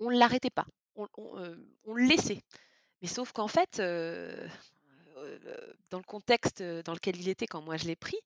[0.00, 2.42] on ne l'arrêtait pas, on, euh, le laissait.
[3.00, 4.48] Mais sauf qu'en fait, euh,
[5.90, 8.18] dans le contexte dans lequel il était quand moi je l'ai pris,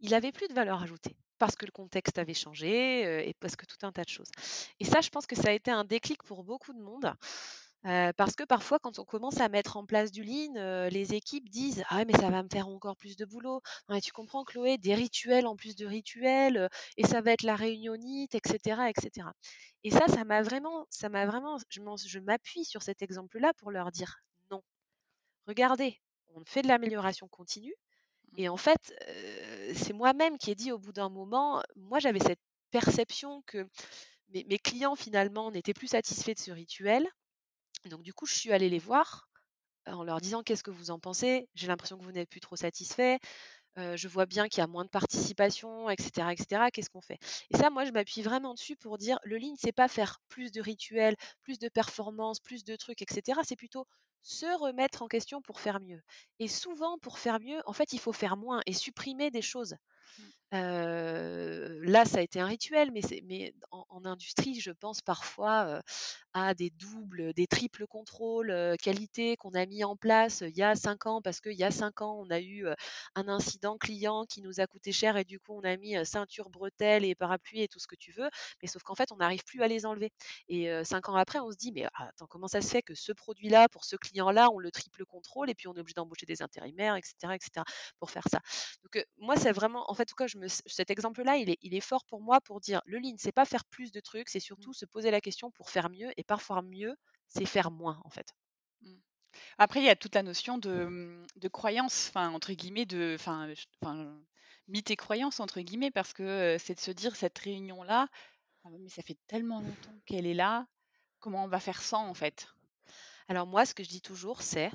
[0.00, 3.64] il avait plus de valeur ajoutée parce que le contexte avait changé et parce que
[3.64, 4.30] tout un tas de choses.
[4.80, 7.12] Et ça, je pense que ça a été un déclic pour beaucoup de monde.
[8.16, 11.84] parce que parfois, quand on commence à mettre en place du lean, les équipes disent
[11.88, 13.62] Ah, mais ça va me faire encore plus de boulot.
[14.02, 18.34] tu comprends, Chloé, des rituels en plus de rituels, et ça va être la réunionite,
[18.34, 18.88] etc.
[18.88, 19.28] etc.
[19.84, 23.92] Et ça, ça m'a vraiment, ça m'a vraiment, je m'appuie sur cet exemple-là pour leur
[23.92, 24.18] dire
[24.50, 24.62] non.
[25.46, 26.00] Regardez,
[26.40, 27.74] on fait de l'amélioration continue,
[28.36, 28.94] et en fait,
[29.74, 33.66] c'est moi-même qui ai dit au bout d'un moment, moi j'avais cette perception que
[34.28, 37.08] mes, clients finalement n'étaient plus satisfaits de ce rituel.
[37.86, 39.28] Donc du coup, je suis allée les voir
[39.86, 41.48] en leur disant qu'est-ce que vous en pensez?
[41.54, 42.56] J'ai l'impression que vous n'êtes plus trop
[43.96, 46.70] je vois bien qu'il y a moins de participation, etc., etc.
[46.70, 47.18] Qu'est-ce qu'on fait?
[47.50, 50.52] Et ça, moi, je m'appuie vraiment dessus pour dire le lean, c'est pas faire plus
[50.52, 53.40] de rituels, plus de performances, plus de trucs, etc.
[53.44, 53.86] C'est plutôt
[54.22, 56.02] se remettre en question pour faire mieux.
[56.38, 59.76] Et souvent, pour faire mieux, en fait, il faut faire moins et supprimer des choses.
[60.16, 61.82] Mmh.
[61.82, 65.82] là, ça a été un rituel, mais, en, industrie, je pense parfois
[66.32, 70.74] à des doubles, des triples contrôles qualité qu'on a mis en place il y a
[70.76, 72.66] cinq ans, parce qu'il y a cinq ans, on a eu
[73.14, 76.48] un incident client qui nous a coûté cher et du coup, on a mis ceinture,
[76.50, 78.28] bretelles et parapluie et tout ce que tu veux.
[78.62, 80.10] Mais sauf qu'en fait, on n'arrive plus à les enlever.
[80.48, 83.12] Et cinq ans après, on se dit, mais attends, comment ça se fait que ce
[83.12, 86.42] produit-là, pour ce client-là, on le triple contrôle et puis on est obligé d'embaucher des
[86.42, 87.64] intérimaires, etc., etc.,
[87.98, 88.40] pour faire ça?
[88.82, 91.74] Donc, moi, c'est vraiment, en fait, en tout cas, je cet exemple-là, il est, il
[91.74, 94.38] est fort pour moi pour dire le lean, c'est pas faire plus de trucs, c'est
[94.38, 94.40] mmh.
[94.40, 96.10] surtout se poser la question pour faire mieux.
[96.16, 98.34] Et parfois mieux, c'est faire moins, en fait.
[98.82, 98.94] Mmh.
[99.58, 103.16] Après, il y a toute la notion de, mmh, de croyance, enfin, entre guillemets, de,
[103.18, 103.52] enfin,
[104.68, 108.08] mythe et croyance, entre guillemets, parce que c'est de se dire cette réunion-là,
[108.64, 110.66] ah mais ça fait tellement longtemps qu'elle est là,
[111.20, 112.48] comment on va faire sans, en fait?
[113.28, 114.70] Alors moi, ce que je dis toujours, c'est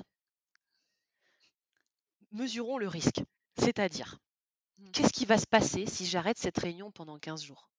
[2.34, 3.22] mesurons le risque.
[3.58, 4.18] C'est-à-dire.
[4.92, 7.70] Qu'est-ce qui va se passer si j'arrête cette réunion pendant 15 jours?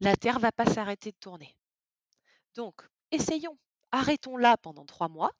[0.00, 1.56] La Terre va pas s'arrêter de tourner.
[2.54, 3.58] Donc, essayons.
[3.92, 5.32] Arrêtons-la pendant trois mois.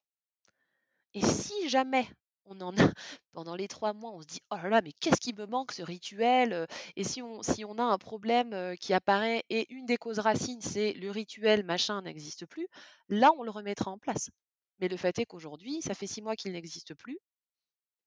[1.14, 2.08] Et si jamais
[2.44, 2.76] on en a
[3.32, 5.72] pendant les trois mois, on se dit oh là là, mais qu'est-ce qui me manque
[5.72, 9.96] ce rituel Et si on, si on a un problème qui apparaît et une des
[9.96, 12.68] causes racines, c'est le rituel machin n'existe plus,
[13.08, 14.30] là on le remettra en place.
[14.78, 17.18] Mais le fait est qu'aujourd'hui, ça fait six mois qu'il n'existe plus.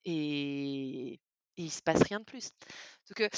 [0.05, 1.19] Et
[1.59, 2.51] et il se passe rien de plus.
[3.09, 3.29] Donc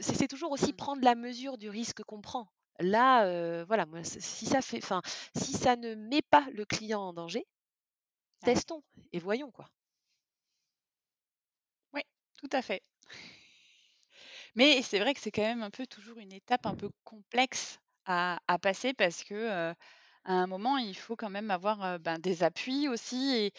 [0.00, 0.76] c'est toujours aussi mmh.
[0.76, 2.50] prendre la mesure du risque qu'on prend.
[2.80, 5.02] Là, voilà, si ça fait, enfin,
[5.36, 7.46] si ça ne met pas le client en danger,
[8.44, 9.68] testons et voyons quoi.
[11.92, 12.00] Oui,
[12.38, 12.82] tout à fait.
[14.54, 17.78] Mais c'est vrai que c'est quand même un peu toujours une étape un peu complexe
[18.06, 19.72] à, passer parce que
[20.24, 23.52] à un moment, il faut quand même avoir ben, des appuis aussi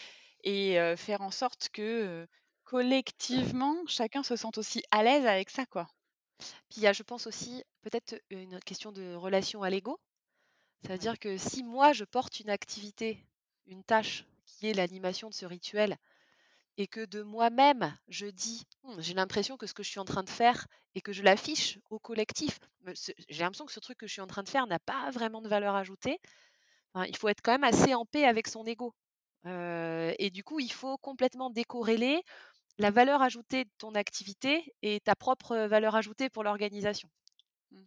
[0.43, 2.27] et, et faire en sorte que
[2.69, 5.87] collectivement, chacun se sent aussi à l'aise avec ça, quoi.
[6.69, 9.99] Puis il y a, je pense aussi, peut-être une question de relation à l'ego.
[10.83, 13.25] C'est-à-dire que si moi, je porte une activité,
[13.65, 15.97] une tâche qui est l'animation de ce rituel,
[16.77, 20.05] et que de moi-même, je dis, «Hum, j'ai l'impression que ce que je suis en
[20.05, 22.59] train de faire et que je l'affiche au collectif,
[23.29, 25.41] j'ai l'impression que ce truc que je suis en train de faire n'a pas vraiment
[25.41, 26.19] de valeur ajoutée,
[27.07, 28.93] il faut être quand même assez en paix avec son ego.
[29.45, 32.21] et du coup, il faut complètement décorréler
[32.79, 37.09] la valeur ajoutée de ton activité et ta propre valeur ajoutée pour l'organisation.
[37.71, 37.81] Mmh.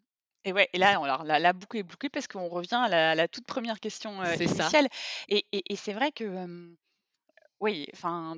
[0.45, 3.47] Et ouais, et là, alors, la, boucle est bouclée parce qu'on revient à la, toute
[3.47, 4.89] première question initiale.
[5.29, 6.77] Et, c'est vrai que,
[7.61, 8.37] oui, enfin,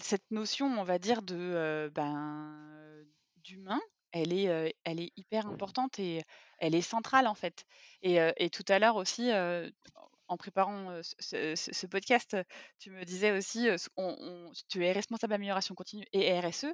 [0.00, 3.04] cette notion, on va dire, de ben,
[3.44, 3.80] d'humain,
[4.12, 6.22] elle est, elle est hyper importante et
[6.58, 7.66] elle est centrale en fait.
[8.02, 9.30] Et, et tout à l'heure aussi,
[10.28, 12.36] en préparant ce, podcast,
[12.78, 13.68] tu me disais aussi,
[14.68, 16.66] tu es responsable d'amélioration continue et RSE,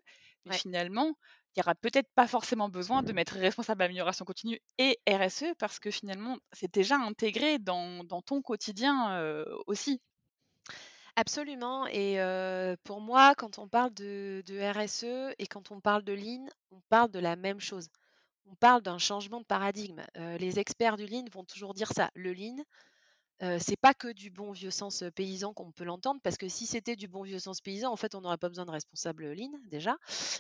[0.45, 1.15] mais finalement,
[1.57, 5.79] il n'y aura peut-être pas forcément besoin de mettre responsable d'amélioration continue et RSE parce
[5.79, 10.01] que finalement, c'est déjà intégré dans, ton quotidien aussi.
[11.17, 11.87] Absolument.
[11.89, 12.19] Et
[12.85, 16.81] pour moi, quand on parle de, de, RSE et quand on parle de Lean, on
[16.89, 17.89] parle de la même chose.
[18.47, 20.03] On parle d'un changement de paradigme.
[20.15, 22.11] les experts du Lean vont toujours dire ça.
[22.15, 22.57] Le Lean,
[23.59, 26.97] c'est pas que du bon vieux sens paysan qu'on peut l'entendre, parce que si c'était
[26.97, 29.97] du bon vieux sens paysan, en fait, on n'aurait pas besoin de responsable lean déjà,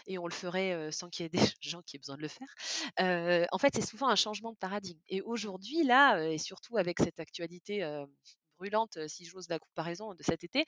[0.06, 2.28] et on le ferait sans qu'il y ait des gens qui aient besoin de le
[2.28, 3.46] faire.
[3.52, 5.00] en fait, c'est souvent un changement de paradigme.
[5.08, 7.84] Et aujourd'hui, là, et surtout avec cette actualité
[8.58, 10.64] brûlante, si j'ose la comparaison de cet été,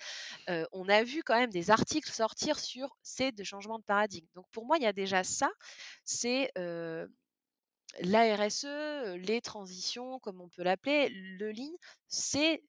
[0.73, 4.27] on a vu quand même des articles sortir sur ces changements de paradigme.
[4.35, 5.51] Donc pour moi, il y a déjà ça,
[6.05, 6.51] c'est
[8.01, 11.73] la RSE, les transitions, comme on peut l'appeler, le lean,
[12.09, 12.63] c'est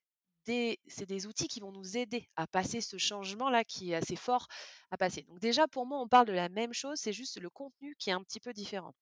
[0.46, 4.46] des, des outils qui vont nous aider à passer ce changement-là qui est assez fort
[4.90, 5.22] à passer.
[5.22, 8.10] Donc déjà, pour moi, on parle de la même chose, c'est juste le contenu qui
[8.10, 8.94] est un petit peu différent.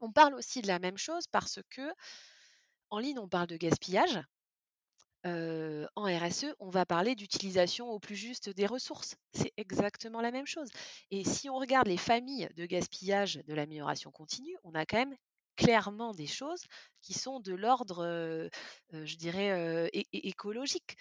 [0.00, 1.92] On parle aussi de la même chose parce que
[2.90, 4.20] en ligne, on parle de gaspillage.
[5.24, 9.16] en RSE, on va parler d'utilisation au plus juste des ressources.
[9.32, 10.68] C'est exactement la même chose.
[11.10, 15.16] Et si on regarde les familles de gaspillage de l'amélioration continue, on a quand même
[15.56, 16.62] clairement des choses
[17.02, 18.48] qui sont de l'ordre,
[18.92, 20.96] je dirais, écologique.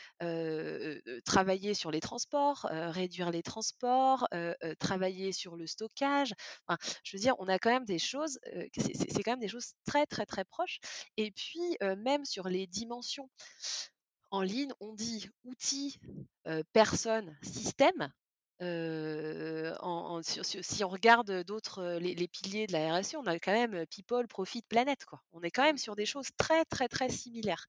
[1.26, 4.28] travailler sur les transports, réduire les transports,
[4.80, 6.34] travailler sur le stockage.
[7.04, 8.39] je veux dire, on a quand même des choses,
[8.78, 10.80] c'est quand même des choses très, très, très proches.
[11.18, 13.30] Et puis, même sur les dimensions
[14.32, 16.00] en ligne, on dit outils,
[16.74, 18.12] personnes, système
[20.22, 24.62] si on regarde d'autres, les, piliers de la RSE, on a quand même people, profit,
[24.62, 25.06] planète.
[25.06, 25.22] Quoi.
[25.34, 27.66] On est quand même sur des choses très, très, très similaires.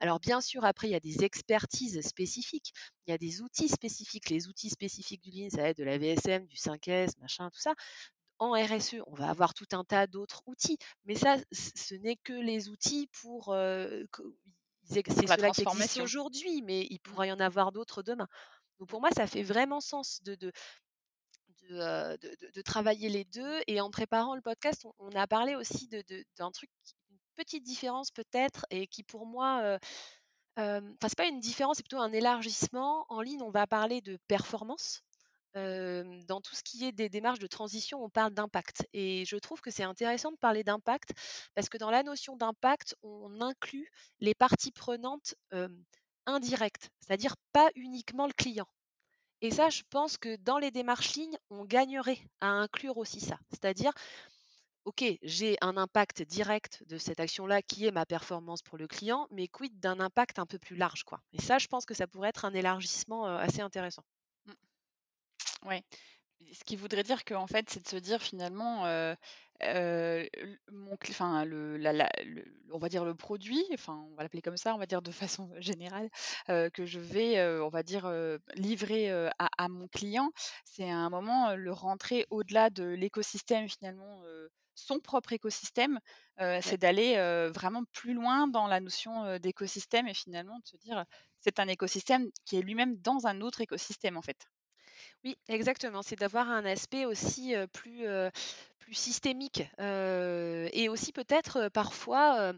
[0.00, 2.72] Alors, bien sûr, après, il y a des expertises spécifiques.
[3.06, 4.30] Il y a des outils spécifiques.
[4.30, 7.60] Les outils spécifiques du Lean, ça va être de la VSM, du 5S, machin, tout
[7.60, 7.74] ça.
[8.38, 10.78] En RSE, on va avoir tout un tas d'autres outils.
[11.06, 13.54] Mais ça, ce n'est que les outils pour.
[14.84, 18.28] c'est cela qui existe aujourd'hui, mais il pourra y en avoir d'autres demain.
[18.78, 20.52] Donc pour moi, ça fait vraiment sens de, de,
[21.68, 23.60] de, travailler les deux.
[23.66, 25.88] Et en préparant le podcast, on, a parlé aussi
[26.36, 26.70] d'un truc,
[27.10, 29.78] une petite différence peut-être, et qui pour moi,
[30.56, 33.06] enfin c'est pas une différence, c'est plutôt un élargissement.
[33.08, 35.02] En ligne, on va parler de performance.
[35.54, 38.86] dans tout ce qui est des démarches de transition, on parle d'impact.
[38.92, 41.12] Et je trouve que c'est intéressant de parler d'impact
[41.54, 45.34] parce que dans la notion d'impact, on inclut les parties prenantes
[46.26, 48.68] indirect, c'est-à-dire pas uniquement le client.
[49.42, 53.38] Et ça, je pense que dans les démarches lignes, on gagnerait à inclure aussi ça.
[53.50, 53.92] C'est-à-dire,
[54.86, 59.26] OK, j'ai un impact direct de cette action-là qui est ma performance pour le client,
[59.30, 61.20] mais quid d'un impact un peu plus large, quoi.
[61.32, 64.04] Et ça, je pense que ça pourrait être un élargissement assez intéressant.
[64.46, 64.52] Mmh.
[65.66, 65.82] Oui.
[66.52, 68.84] Ce qui voudrait dire qu'en fait, c'est de se dire finalement,
[69.62, 71.78] mon enfin le
[72.72, 75.10] on va dire le produit, enfin on va l'appeler comme ça, on va dire de
[75.10, 76.08] façon générale,
[76.46, 78.10] que je vais, on va dire,
[78.54, 80.30] livrer, à mon client,
[80.64, 84.22] c'est à un moment, le rentrer au-delà de l'écosystème finalement,
[84.74, 86.00] son propre écosystème,
[86.38, 87.14] c'est d'aller,
[87.54, 91.04] vraiment plus loin dans la notion, d'écosystème et finalement de se dire,
[91.40, 94.46] c'est un écosystème qui est lui-même dans un autre écosystème en fait.
[95.24, 96.02] Oui, exactement.
[96.02, 98.06] C'est d'avoir un aspect aussi plus,
[98.78, 102.52] plus systémique et aussi peut-être parfois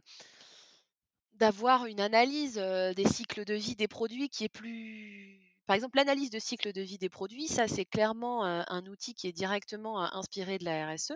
[1.34, 5.40] d'avoir une analyse des cycles de vie des produits qui est plus...
[5.66, 9.28] Par exemple, l'analyse de cycle de vie des produits, ça c'est clairement un outil qui
[9.28, 11.12] est directement inspiré de la RSE.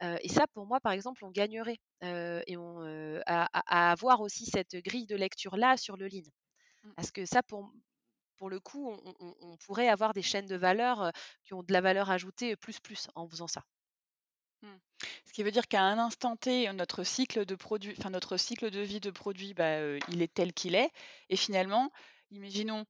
[0.00, 5.06] et ça, pour moi, par exemple, on gagnerait et on, à, avoir aussi cette grille
[5.06, 6.22] de lecture là sur le lean.
[6.84, 6.92] Mmh.
[6.94, 7.72] Parce que ça, pour,
[8.38, 8.96] pour le coup,
[9.40, 11.12] on, pourrait avoir des chaînes de valeur
[11.44, 13.64] qui ont de la valeur ajoutée plus plus en faisant ça.
[14.62, 14.68] Mmh.
[15.26, 18.70] Ce qui veut dire qu'à un instant T, notre cycle de produit, enfin notre cycle
[18.70, 20.90] de vie de produit, bah, il est tel qu'il est.
[21.28, 21.92] Et finalement,
[22.30, 22.84] imaginons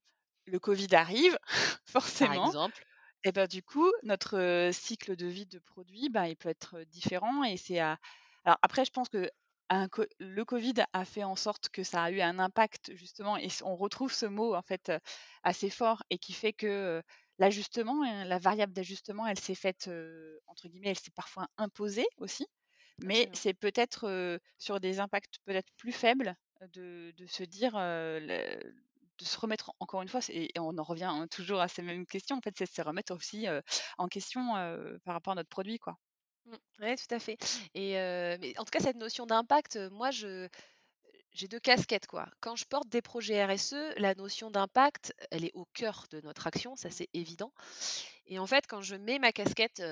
[0.46, 1.38] le Covid arrive,
[1.86, 2.34] forcément.
[2.34, 2.84] Par exemple.
[3.24, 7.44] Et ben du coup, notre cycle de vie de produit, bah, il peut être différent.
[7.44, 7.98] Et c'est à.
[8.44, 9.30] Alors après, je pense que
[9.70, 13.76] le Covid a fait en sorte que ça a eu un impact justement, et on
[13.76, 14.92] retrouve ce mot en fait
[15.42, 17.02] assez fort et qui fait que
[17.38, 19.90] l'ajustement, hein, la variable d'ajustement, elle s'est faite
[20.46, 22.46] entre guillemets, elle s'est parfois imposée aussi,
[23.02, 26.34] mais c'est peut-être sur des impacts peut-être plus faibles
[26.72, 31.60] de, se dire, de se remettre encore une fois, et on en revient hein, toujours
[31.60, 32.36] à ces mêmes questions.
[32.36, 33.46] En fait, c'est se remettre aussi
[33.98, 34.54] en question
[35.04, 35.96] par rapport à notre produit, quoi.
[36.48, 36.56] Mmh.
[36.80, 37.38] Oui, tout à fait.
[37.74, 37.96] Et
[38.58, 40.48] en tout cas, cette notion d'impact, moi, je
[41.32, 42.28] j'ai deux casquettes, quoi.
[42.40, 46.46] Quand je porte des projets RSE, la notion d'impact, elle est au cœur de notre
[46.46, 47.52] action, ça c'est évident.
[48.26, 49.82] Et en fait, quand je mets ma casquette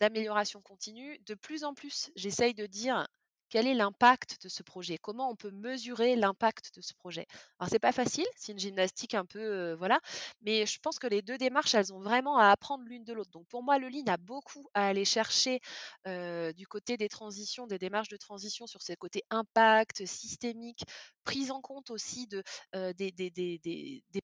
[0.00, 3.06] d'amélioration continue, de plus en plus, j'essaye de dire
[3.54, 4.98] quel est l'impact de ce projet?
[4.98, 7.24] Comment on peut mesurer l'impact de ce projet?
[7.60, 10.00] Alors c'est pas facile, c'est une gymnastique un peu euh, voilà,
[10.42, 13.30] mais je pense que les deux démarches, elles ont vraiment à apprendre l'une de l'autre.
[13.30, 15.60] Donc pour moi, le Lean a beaucoup à aller chercher
[16.08, 20.82] euh, du côté des transitions, des démarches de transition sur ces côtés impact systémique,
[21.22, 22.42] prise en compte aussi de
[22.74, 23.12] euh, des,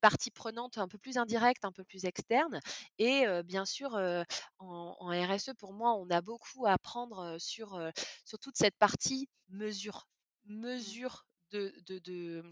[0.01, 2.59] parties prenantes un peu plus indirectes, un peu plus externes,
[2.99, 7.79] et bien sûr en, en, RSE pour moi, on a beaucoup à apprendre sur
[8.25, 10.09] sur toute cette partie mesure,
[10.47, 10.61] mmh.
[10.61, 12.45] mesure de, de,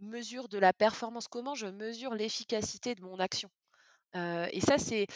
[0.00, 3.50] mesure de la performance, comment je mesure l'efficacité de mon action.
[4.14, 5.06] et ça, c'est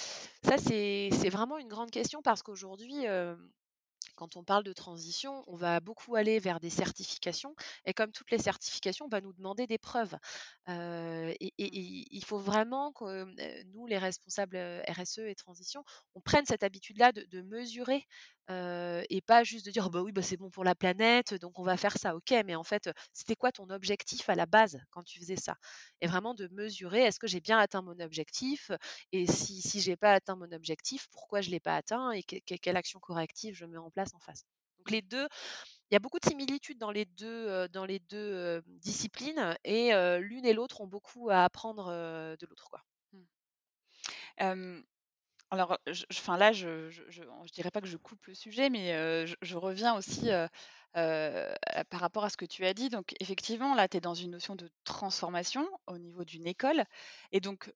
[0.42, 3.06] ça c'est vraiment une grande question parce qu'aujourd'hui,
[4.16, 7.54] quand on parle de transition, on va beaucoup aller vers des certifications.
[7.84, 10.16] Et comme toutes les certifications, on va nous demander des preuves.
[10.68, 13.24] et, il faut vraiment que
[13.72, 14.56] nous, les responsables
[14.88, 15.84] RSE et transition,
[16.14, 18.06] on prenne cette habitude-là de, mesurer
[18.48, 21.62] et pas juste de dire bah oui bah c'est bon pour la planète donc on
[21.62, 25.02] va faire ça ok mais en fait c'était quoi ton objectif à la base quand
[25.02, 25.56] tu faisais ça?
[26.00, 28.70] Et vraiment de mesurer est-ce que j'ai bien atteint mon objectif?
[29.12, 32.10] Et si si j'ai pas atteint mon objectif pourquoi je l'ai pas atteint?
[32.12, 34.44] Et quelle action corrective je mets en place en face
[34.78, 35.26] donc les deux
[35.90, 40.44] il y a beaucoup de similitudes dans les deux, dans les deux disciplines et l'une
[40.44, 42.70] et l'autre ont beaucoup à apprendre de l'autre.
[44.40, 44.82] Mmh.
[45.54, 46.04] Alors, je,
[46.36, 50.30] là, je, je, dirais pas que je coupe le sujet, mais je, reviens aussi
[50.92, 52.88] par rapport à ce que tu as dit.
[52.88, 56.84] Donc, effectivement, là, tu es dans une notion de transformation au niveau d'une école.
[57.32, 57.72] Et donc,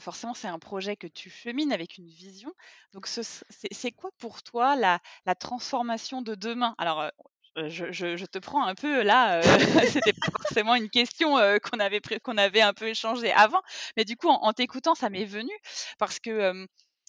[0.00, 2.52] forcément, c'est un projet que tu chemines avec une vision.
[2.92, 5.00] Donc, c'est quoi pour toi la,
[5.34, 6.74] transformation de demain?
[6.78, 7.10] Alors,
[7.56, 9.40] je, te prends un peu là,
[9.88, 12.00] c'était forcément une question qu'on avait
[12.38, 13.60] avait un peu échangé avant,
[13.96, 15.52] mais du coup en, t'écoutant ça m'est venu
[15.98, 16.66] parce que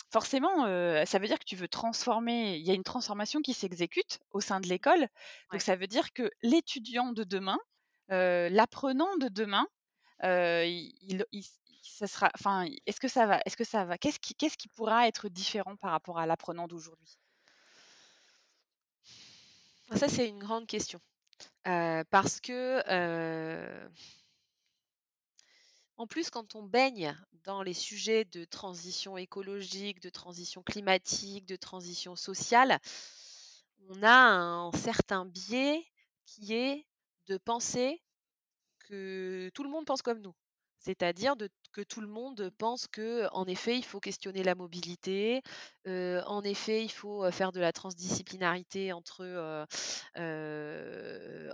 [0.10, 0.66] forcément
[1.05, 4.41] ça veut dire que tu veux transformer, il y a une transformation qui s'exécute au
[4.41, 5.08] sein de l'école,
[5.51, 7.60] donc ça veut dire que l'étudiant de demain,
[8.10, 9.68] l'apprenant de demain,
[10.24, 11.26] il,
[11.97, 14.68] ça sera, enfin, est-ce que ça va, est-ce que ça va, qu'est-ce qui, qu'est-ce qui
[14.68, 17.18] pourra être différent par rapport à l'apprenant d'aujourd'hui?
[19.95, 20.99] Ça, c'est une grande question.
[21.64, 22.84] parce que,
[25.97, 31.55] en plus, quand on baigne dans les sujets de transition écologique, de transition climatique, de
[31.55, 32.79] transition sociale,
[33.89, 35.85] on a un certain biais
[36.25, 36.85] qui est
[37.27, 38.01] de penser
[38.79, 40.35] que tout le monde pense comme nous.
[40.79, 41.35] C'est-à-dire
[41.78, 45.41] que tout le monde pense que, en effet, il faut questionner la mobilité,
[45.86, 49.23] en effet, il faut faire de la transdisciplinarité entre,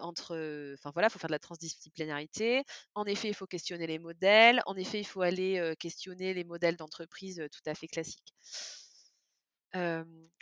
[0.01, 2.63] entre, enfin voilà, il faut faire de la transdisciplinarité.
[2.95, 4.61] En effet, il faut questionner les modèles.
[4.65, 8.33] En effet, il faut aller questionner les modèles d'entreprise tout à fait classiques.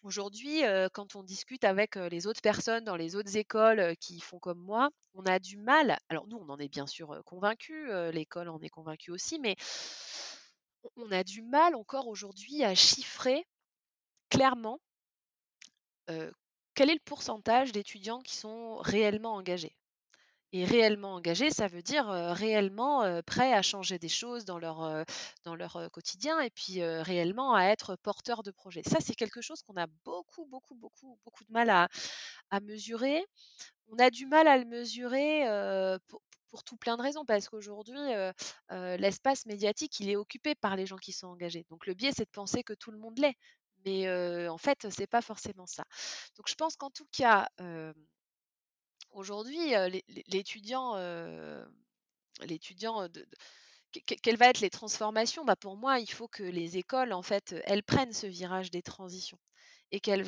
[0.03, 0.61] Aujourd'hui,
[0.93, 4.89] quand on discute avec les autres personnes dans les autres écoles qui font comme moi,
[5.13, 5.97] on a du mal.
[6.09, 9.55] Alors nous, on en est bien sûr convaincus, l'école en est convaincue aussi, mais
[10.95, 13.45] on a du mal encore aujourd'hui à chiffrer
[14.29, 14.79] clairement
[16.07, 19.75] quel est le pourcentage d'étudiants qui sont réellement engagés.
[20.53, 25.05] Et réellement engagé, ça veut dire réellement prêt à changer des choses dans leur,
[25.45, 28.81] dans leur quotidien et puis réellement à être porteur de projet.
[28.83, 31.87] Ça, c'est quelque chose qu'on a beaucoup, beaucoup, beaucoup, beaucoup de mal à,
[32.49, 33.25] à mesurer.
[33.87, 35.45] On a du mal à le mesurer
[36.07, 37.99] pour, pour tout plein de raisons, parce qu'aujourd'hui,
[38.69, 41.65] l'espace médiatique, il est occupé par les gens qui sont engagés.
[41.69, 43.37] Donc le biais, c'est de penser que tout le monde l'est.
[43.85, 45.85] Mais en fait, c'est pas forcément ça.
[46.35, 47.47] Donc je pense qu'en tout cas,
[49.12, 49.74] Aujourd'hui,
[50.28, 50.95] l'étudiant,
[52.41, 53.26] l'étudiant de,
[54.22, 55.43] quelles vont être les transformations?
[55.45, 58.82] Bah Pour moi, il faut que les écoles, en fait, elles prennent ce virage des
[58.82, 59.39] transitions
[59.91, 60.24] et qu'elles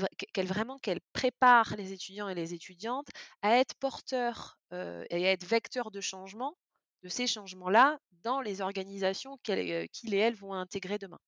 [0.45, 3.07] vraiment qu'elles préparent les étudiants et les étudiantes
[3.41, 6.57] à être porteurs et à être vecteurs de changement,
[7.03, 11.19] de ces changements-là, dans les organisations qu'ils et elles vont intégrer demain.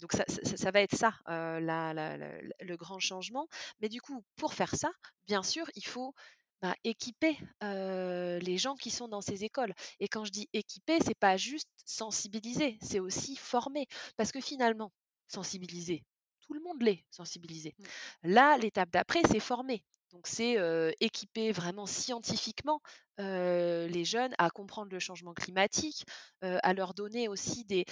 [0.00, 3.48] donc ça, va être ça, le grand changement.
[3.80, 4.90] Mais du coup, pour faire ça,
[5.26, 6.14] bien sûr, il faut
[6.62, 9.74] bah, équiper les gens qui sont dans ces écoles.
[10.00, 13.86] Et quand je dis équiper, c'est pas juste sensibiliser, c'est aussi former.
[14.16, 14.92] Parce que finalement,
[15.26, 16.04] sensibiliser,
[16.40, 17.74] tout le monde l'est sensibilisé.
[17.78, 17.84] Mmh.
[18.30, 19.84] Là, l'étape d'après, c'est former.
[20.10, 20.56] Donc c'est
[21.00, 22.80] équiper vraiment scientifiquement
[23.18, 26.04] les jeunes à comprendre le changement climatique,
[26.40, 27.84] à leur donner aussi des,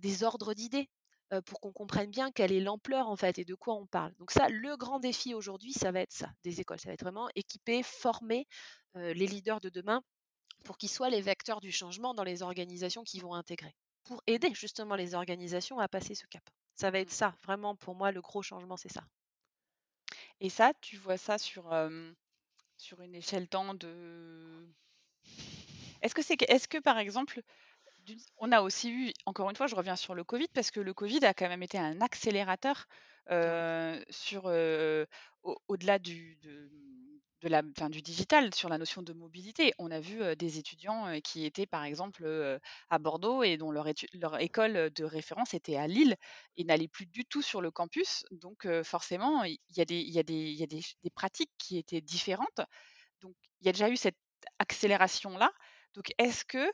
[0.00, 0.88] des ordres d'idées
[1.46, 4.12] pour qu'on comprenne bien quelle est l'ampleur en fait et de quoi on parle.
[4.18, 6.80] Donc ça, le grand défi aujourd'hui, ça va être ça, des écoles.
[6.80, 8.46] Ça va être vraiment équiper, former
[8.94, 10.02] les leaders de demain
[10.64, 13.74] pour qu'ils soient les vecteurs du changement dans les organisations qui vont intégrer,
[14.04, 16.42] pour aider justement les organisations à passer ce cap.
[16.74, 19.04] Ça va être ça, vraiment pour moi, le gros changement, c'est ça.
[20.40, 21.72] Et ça, tu vois ça sur,
[22.76, 24.68] sur une échelle temps de...
[26.02, 27.42] Est-ce que, c'est, est-ce que par exemple,
[28.38, 30.94] on a aussi eu, encore une fois, je reviens sur le Covid, parce que le
[30.94, 32.86] Covid a quand même été un accélérateur
[34.10, 34.44] sur,
[35.68, 36.38] au-delà du,
[37.42, 39.72] de, la, du digital, sur la notion de mobilité.
[39.78, 42.26] On a vu des étudiants qui étaient, par exemple,
[42.88, 46.16] à Bordeaux et dont leur, leur, école de référence était à Lille
[46.56, 48.24] et n'allaient plus du tout sur le campus.
[48.32, 51.78] Donc, forcément, il y a, des, y a, des, y a des, des pratiques qui
[51.78, 52.60] étaient différentes.
[53.20, 54.18] Donc, il y a déjà eu cette
[54.58, 55.52] accélération-là.
[55.94, 56.72] Donc, est-ce que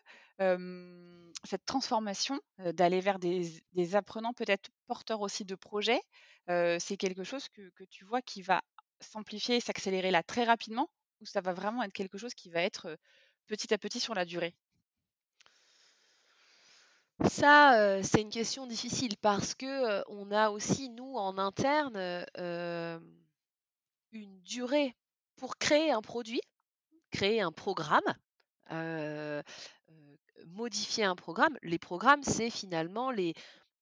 [1.44, 6.00] cette transformation, d'aller vers des, apprenants peut-être porteurs aussi de projets,
[6.48, 8.62] c'est quelque chose que, tu vois qui va
[9.00, 10.90] s'amplifier, s'accélérer là très rapidement,
[11.20, 12.98] ou ça va vraiment être quelque chose qui va être
[13.46, 14.54] petit à petit sur la durée?
[17.24, 22.26] Ça, c'est une question difficile parce que on a aussi nous en interne
[24.12, 24.94] une durée
[25.36, 26.40] pour créer un produit,
[27.10, 28.04] créer un programme,
[30.46, 31.56] modifier un programme.
[31.62, 33.34] Les programmes, c'est finalement les,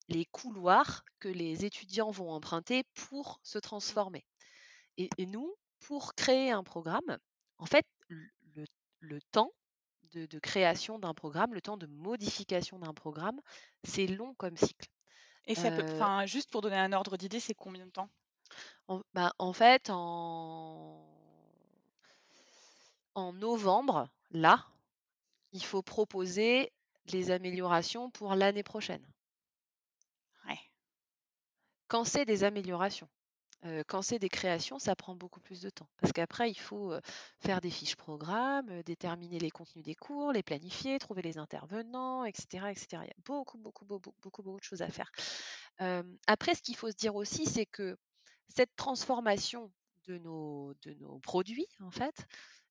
[0.09, 4.25] les couloirs que les étudiants vont emprunter pour se transformer.
[4.97, 7.17] Et, nous, pour créer un programme,
[7.57, 8.29] en fait, le,
[9.01, 9.51] le temps
[10.13, 13.39] de, création d'un programme, le temps de modification d'un programme,
[13.83, 14.89] c'est long comme cycle.
[15.45, 18.09] Et ça peut, enfin, juste pour donner un ordre d'idée, c'est combien de temps?
[18.87, 21.05] En, bah, en fait, en,
[23.13, 24.65] en novembre, là,
[25.55, 26.71] il faut proposer
[27.11, 29.05] les améliorations pour l'année prochaine.
[30.47, 30.59] Ouais.
[31.87, 33.09] Quand c'est des améliorations
[33.87, 35.87] quand c'est des créations, ça prend beaucoup plus de temps.
[35.99, 36.93] Parce qu'après, il faut
[37.39, 42.67] faire des fiches programmes, déterminer les contenus des cours, les planifier, trouver les intervenants, etc.
[42.69, 42.87] etc.
[42.91, 45.11] Il y a beaucoup, beaucoup, beaucoup, beaucoup, beaucoup de choses à faire.
[46.27, 47.97] après, ce qu'il faut se dire aussi, c'est que
[48.49, 49.71] cette transformation
[50.07, 52.27] de nos, de nos produits, en fait,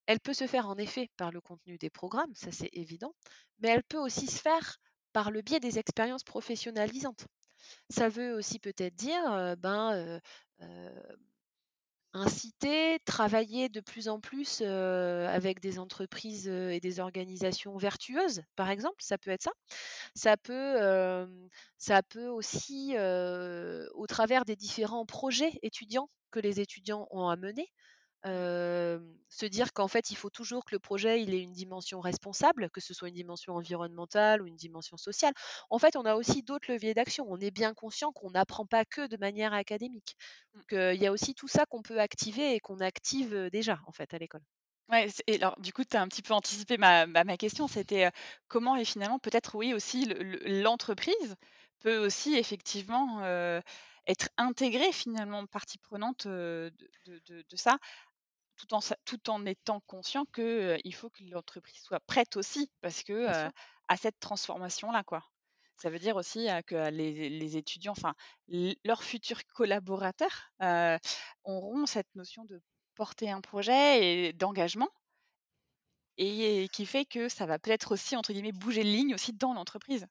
[0.07, 3.15] elle peut se faire en effet par le contenu des programmes, ça c'est évident,
[3.61, 4.79] mais elle peut aussi se faire
[5.13, 7.27] par le biais des expériences professionnalisantes.
[7.89, 10.21] Ça veut aussi peut-être dire, ben,
[12.13, 18.97] inciter, travailler de plus en plus avec des entreprises et des organisations vertueuses, par exemple,
[19.01, 19.53] ça peut être ça.
[20.15, 21.27] Ça peut,
[21.79, 27.69] ça peut aussi, au travers des différents projets étudiants que les étudiants ont à mener,
[28.25, 32.71] se dire qu'en fait, il faut toujours que le projet il ait une dimension responsable,
[32.71, 35.35] que ce soit une dimension environnementale ou une dimension sociale.
[35.71, 37.27] En fait, on a aussi d'autres leviers d'action.
[37.29, 40.17] On est bien conscient qu'on n'apprend pas que de manière académique.
[40.55, 40.59] Mmh.
[40.59, 43.93] Donc, il y a aussi tout ça qu'on peut activer et qu'on active déjà, en
[43.93, 44.43] fait, à l'école.
[44.91, 48.11] Ouais, et alors du coup, tu as un petit peu anticipé ma, ma, question, c'était
[48.49, 50.05] comment et finalement peut-être oui aussi
[50.45, 51.37] l'entreprise
[51.81, 53.23] peut aussi effectivement
[54.07, 56.73] être intégrée finalement partie prenante de,
[57.07, 57.79] de, ça
[58.57, 63.03] tout en, tout en étant conscient qu'il il faut que l'entreprise soit prête aussi, parce
[63.03, 63.27] que
[63.89, 65.25] à cette transformation-là, quoi.
[65.77, 68.15] Ça veut dire aussi que les, les, étudiants, enfin
[68.85, 70.53] leurs futurs collaborateurs,
[71.45, 72.61] auront cette notion de
[72.95, 74.89] porter un projet et d'engagement,
[76.17, 79.53] et, qui fait que ça va peut-être aussi entre guillemets bouger de ligne aussi dans
[79.53, 80.07] l'entreprise.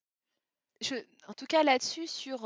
[1.28, 2.39] En tout cas là-dessus sur,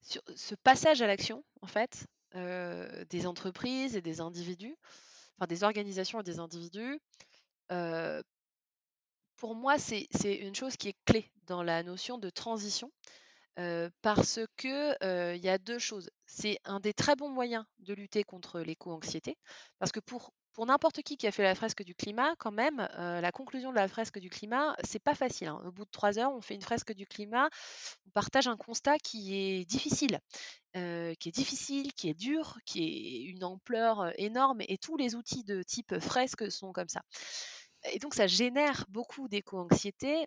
[0.00, 4.76] sur ce passage à l'action, en fait, euh, des entreprises et des individus,
[5.36, 7.00] enfin des organisations et des individus.
[7.72, 8.22] Euh,
[9.36, 12.90] pour moi, c'est une chose qui est clé dans la notion de transition.
[13.60, 16.10] Euh, parce que il y a deux choses.
[16.26, 19.36] C'est un des très bons moyens de lutter contre l'éco-anxiété,
[19.78, 22.88] parce que pour pour n'importe qui qui a fait la fresque du climat, quand même,
[22.98, 25.48] euh, la conclusion de la fresque du climat, c'est pas facile.
[25.48, 25.60] Hein.
[25.66, 27.50] Au bout de trois heures, on fait une fresque du climat,
[28.06, 30.20] on partage un constat qui est difficile,
[30.76, 34.96] euh, qui est difficile, qui est dur, qui est une ampleur euh, énorme, et tous
[34.96, 37.02] les outils de type fresque sont comme ça.
[37.92, 40.26] Et donc, ça génère beaucoup d'éco-anxiété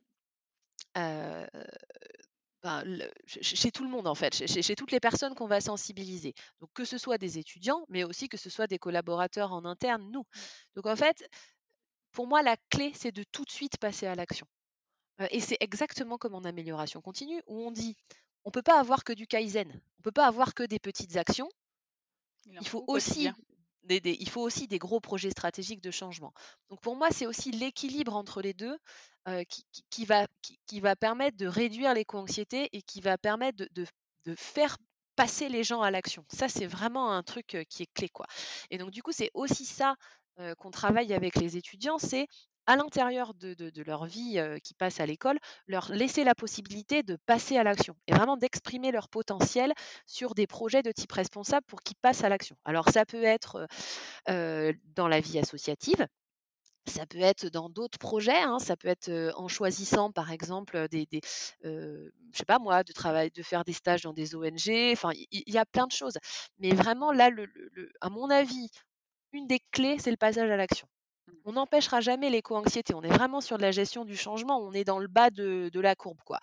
[3.25, 6.33] chez tout le monde en fait, chez, toutes les personnes qu'on va sensibiliser.
[6.59, 10.09] Donc que ce soit des étudiants, mais aussi que ce soit des collaborateurs en interne,
[10.11, 10.21] nous.
[10.21, 10.41] Mmh.
[10.75, 11.27] Donc en fait,
[12.11, 14.47] pour moi, la clé, c'est de tout de suite passer à l'action.
[15.31, 17.95] et c'est exactement comme en amélioration continue, où on dit,
[18.43, 20.79] on ne peut pas avoir que du kaizen, on ne peut pas avoir que des
[20.79, 21.49] petites actions.
[22.45, 23.29] Il, faut aussi
[23.89, 26.33] il faut aussi des gros projets stratégiques de changement.
[26.69, 28.77] Donc pour moi, c'est aussi l'équilibre entre les deux
[29.89, 30.25] qui, va,
[30.67, 33.85] qui, va permettre de réduire l'éco-anxiété et qui va permettre de,
[34.35, 34.77] faire
[35.15, 36.25] passer les gens à l'action.
[36.29, 38.09] Ça, c'est vraiment un truc qui est clé.
[38.09, 38.25] Quoi.
[38.69, 39.95] Et donc du coup, c'est aussi ça
[40.57, 42.27] qu'on travaille avec les étudiants, c'est
[42.67, 47.57] à l'intérieur de, leur vie qui passe à l'école, leur laisser la possibilité de passer
[47.57, 49.73] à l'action et vraiment d'exprimer leur potentiel
[50.05, 52.57] sur des projets de type responsable pour qu'ils passent à l'action.
[52.65, 53.67] Alors ça peut être
[54.27, 56.07] dans la vie associative,
[56.89, 61.07] ça peut être dans d'autres projets, hein, ça peut être en choisissant par exemple des,
[62.47, 64.91] pas moi, de de faire des stages dans des ONG.
[64.93, 66.17] Enfin, il y, a plein de choses.
[66.59, 67.29] Mais vraiment là,
[68.01, 68.69] à mon avis,
[69.33, 70.87] une des clés, c'est le passage à l'action.
[71.45, 72.93] On n'empêchera jamais l'éco-anxiété.
[72.93, 74.59] On est vraiment sur de la gestion du changement.
[74.59, 76.39] On est dans le bas de, la courbe, quoi.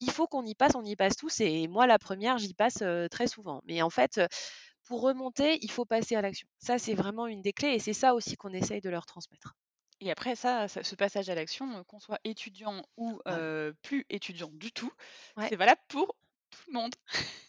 [0.00, 0.74] Il faut qu'on y passe.
[0.74, 1.40] On y passe tous.
[1.40, 3.60] Et moi, la première, j'y passe très souvent.
[3.64, 4.20] Mais en fait,
[4.84, 6.48] pour remonter, il faut passer à l'action.
[6.58, 7.74] Ça, c'est vraiment une des clés.
[7.74, 9.54] Et c'est ça aussi qu'on essaye de leur transmettre.
[10.00, 13.20] Et après ça, ce passage à l'action, qu'on soit étudiant ou
[13.82, 14.92] plus étudiant du tout,
[15.48, 16.14] c'est valable pour
[16.50, 16.94] tout le monde.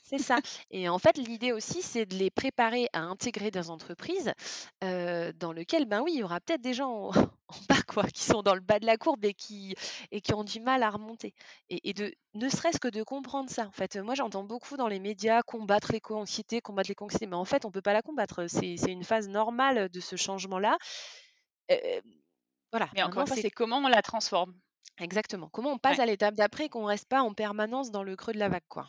[0.10, 0.38] C'est ça.
[0.72, 4.34] Et en fait, l'idée aussi, c'est de les préparer à intégrer des entreprises
[4.82, 7.10] dans lesquelles, ben oui, il y aura peut-être des gens
[7.48, 9.76] en, bas, quoi, qui sont dans le bas de la courbe et qui,
[10.12, 11.34] et qui ont du mal à remonter.
[11.70, 13.68] Et, de, ne serait-ce que de comprendre ça.
[13.68, 17.66] En fait, moi, j'entends beaucoup dans les médias combattre l'éco-anxiété, combattre l'éco-anxiété, mais en fait,
[17.66, 18.48] on ne peut pas la combattre.
[18.48, 20.78] C'est une phase normale de ce changement-là.
[22.72, 22.90] voilà.
[22.96, 24.56] Mais encore c'est comment on la transforme?
[25.00, 25.50] Exactement.
[25.50, 28.34] Comment on passe à l'étape d'après qu'on ne reste pas en permanence dans le creux
[28.34, 28.88] de la vague, quoi?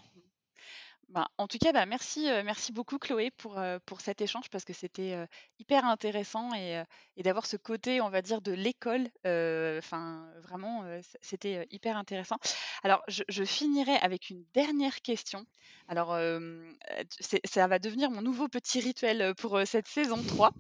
[1.09, 4.73] Ben, en tout cas, bah, merci, merci beaucoup Chloé pour, pour cet échange parce que
[4.73, 5.17] c'était
[5.59, 6.85] hyper intéressant et,
[7.17, 9.09] d'avoir ce côté, on va dire, de l'école.
[9.25, 10.85] Enfin, vraiment,
[11.21, 12.37] c'était hyper intéressant.
[12.85, 15.45] Alors, je, finirai avec une dernière question.
[15.89, 16.17] Alors,
[17.45, 20.53] ça va devenir mon nouveau petit rituel pour cette saison 3.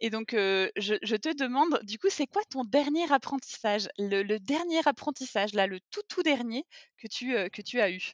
[0.00, 5.54] Et donc, je, te demande, du coup, c'est quoi ton dernier apprentissage, le, dernier apprentissage,
[5.54, 6.66] là, le tout tout dernier
[6.98, 8.12] que tu, que tu as eu?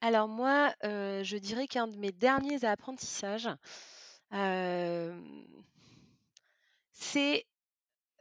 [0.00, 3.48] Alors moi, je dirais qu'un de mes derniers apprentissages,
[6.92, 7.46] c'est,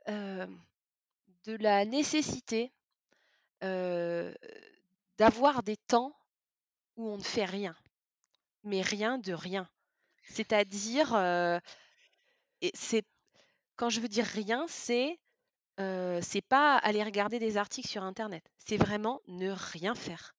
[0.08, 2.74] de la nécessité,
[5.18, 6.14] d'avoir des temps
[6.98, 7.76] où on ne fait rien,
[8.64, 9.70] mais rien de rien.
[10.24, 11.16] C'est-à-dire,
[12.62, 13.04] et c'est
[13.76, 15.20] quand je veux dire rien, c'est,
[15.78, 20.36] c'est pas aller regarder des articles sur internet, c'est vraiment ne rien faire.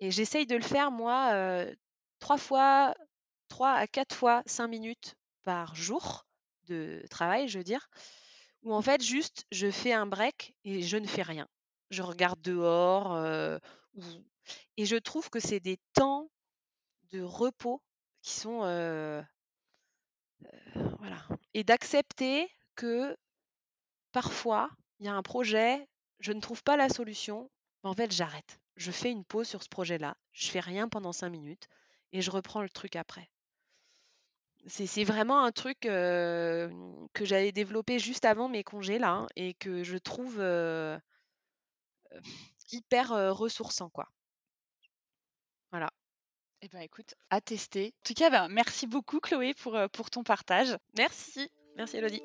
[0.00, 1.66] Et j'essaye de le faire, moi,
[2.18, 2.94] trois fois,
[3.48, 6.26] trois à quatre fois cinq minutes par jour
[6.64, 7.88] de travail, je veux dire,
[8.62, 11.48] où en fait, juste, je fais un break et je ne fais rien.
[11.90, 13.16] Je regarde dehors,
[14.76, 16.30] et je trouve que c'est des temps
[17.10, 17.82] de repos
[18.28, 18.60] sont,
[20.98, 21.26] voilà.
[21.54, 23.16] Et d'accepter que
[24.12, 24.70] parfois,
[25.00, 25.88] il y a un projet,
[26.20, 27.50] je ne trouve pas la solution,
[27.82, 31.12] mais en fait, j'arrête je fais une pause sur ce projet-là, je fais rien pendant
[31.12, 31.68] cinq minutes
[32.12, 33.28] et je reprends le truc après.
[34.66, 36.70] C'est vraiment un truc que
[37.20, 40.38] j'avais développé juste avant mes congés là et que je trouve
[42.70, 44.08] hyper ressourçant quoi.
[45.70, 45.90] Voilà.
[46.60, 47.94] Eh ben écoute, à tester.
[48.00, 50.76] En tout cas, ben, merci beaucoup Chloé pour, pour ton partage.
[50.96, 51.48] Merci.
[51.76, 52.22] Merci Elodie.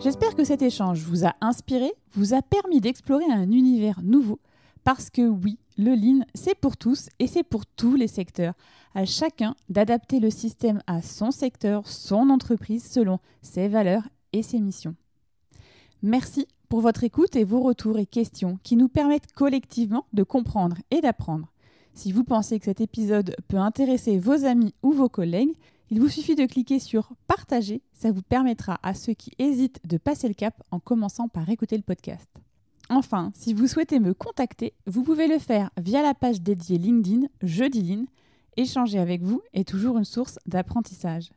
[0.00, 4.38] J'espère que cet échange vous a inspiré, vous a permis d'explorer un univers nouveau,
[4.84, 8.54] parce que oui, le Lean, c'est pour tous et c'est pour tous les secteurs.
[8.94, 14.60] À chacun d'adapter le système à son secteur, son entreprise, selon ses valeurs et ses
[14.60, 14.94] missions.
[16.02, 20.76] Merci pour votre écoute et vos retours et questions qui nous permettent collectivement de comprendre
[20.92, 21.52] et d'apprendre.
[21.94, 25.52] Si vous pensez que cet épisode peut intéresser vos amis ou vos collègues,
[25.90, 29.98] il vous suffit de cliquer sur Partager, ça vous permettra à ceux qui hésitent de
[29.98, 32.28] passer le cap en commençant par écouter le podcast.
[32.88, 37.26] Enfin, si vous souhaitez me contacter, vous pouvez le faire via la page dédiée LinkedIn
[37.42, 38.06] Jeudi
[38.56, 41.30] Échanger avec vous est toujours une source d'apprentissage.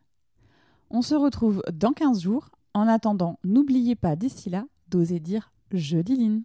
[0.91, 2.49] On se retrouve dans 15 jours.
[2.75, 6.43] En attendant, n'oubliez pas d'ici là d'oser dire je dis Line.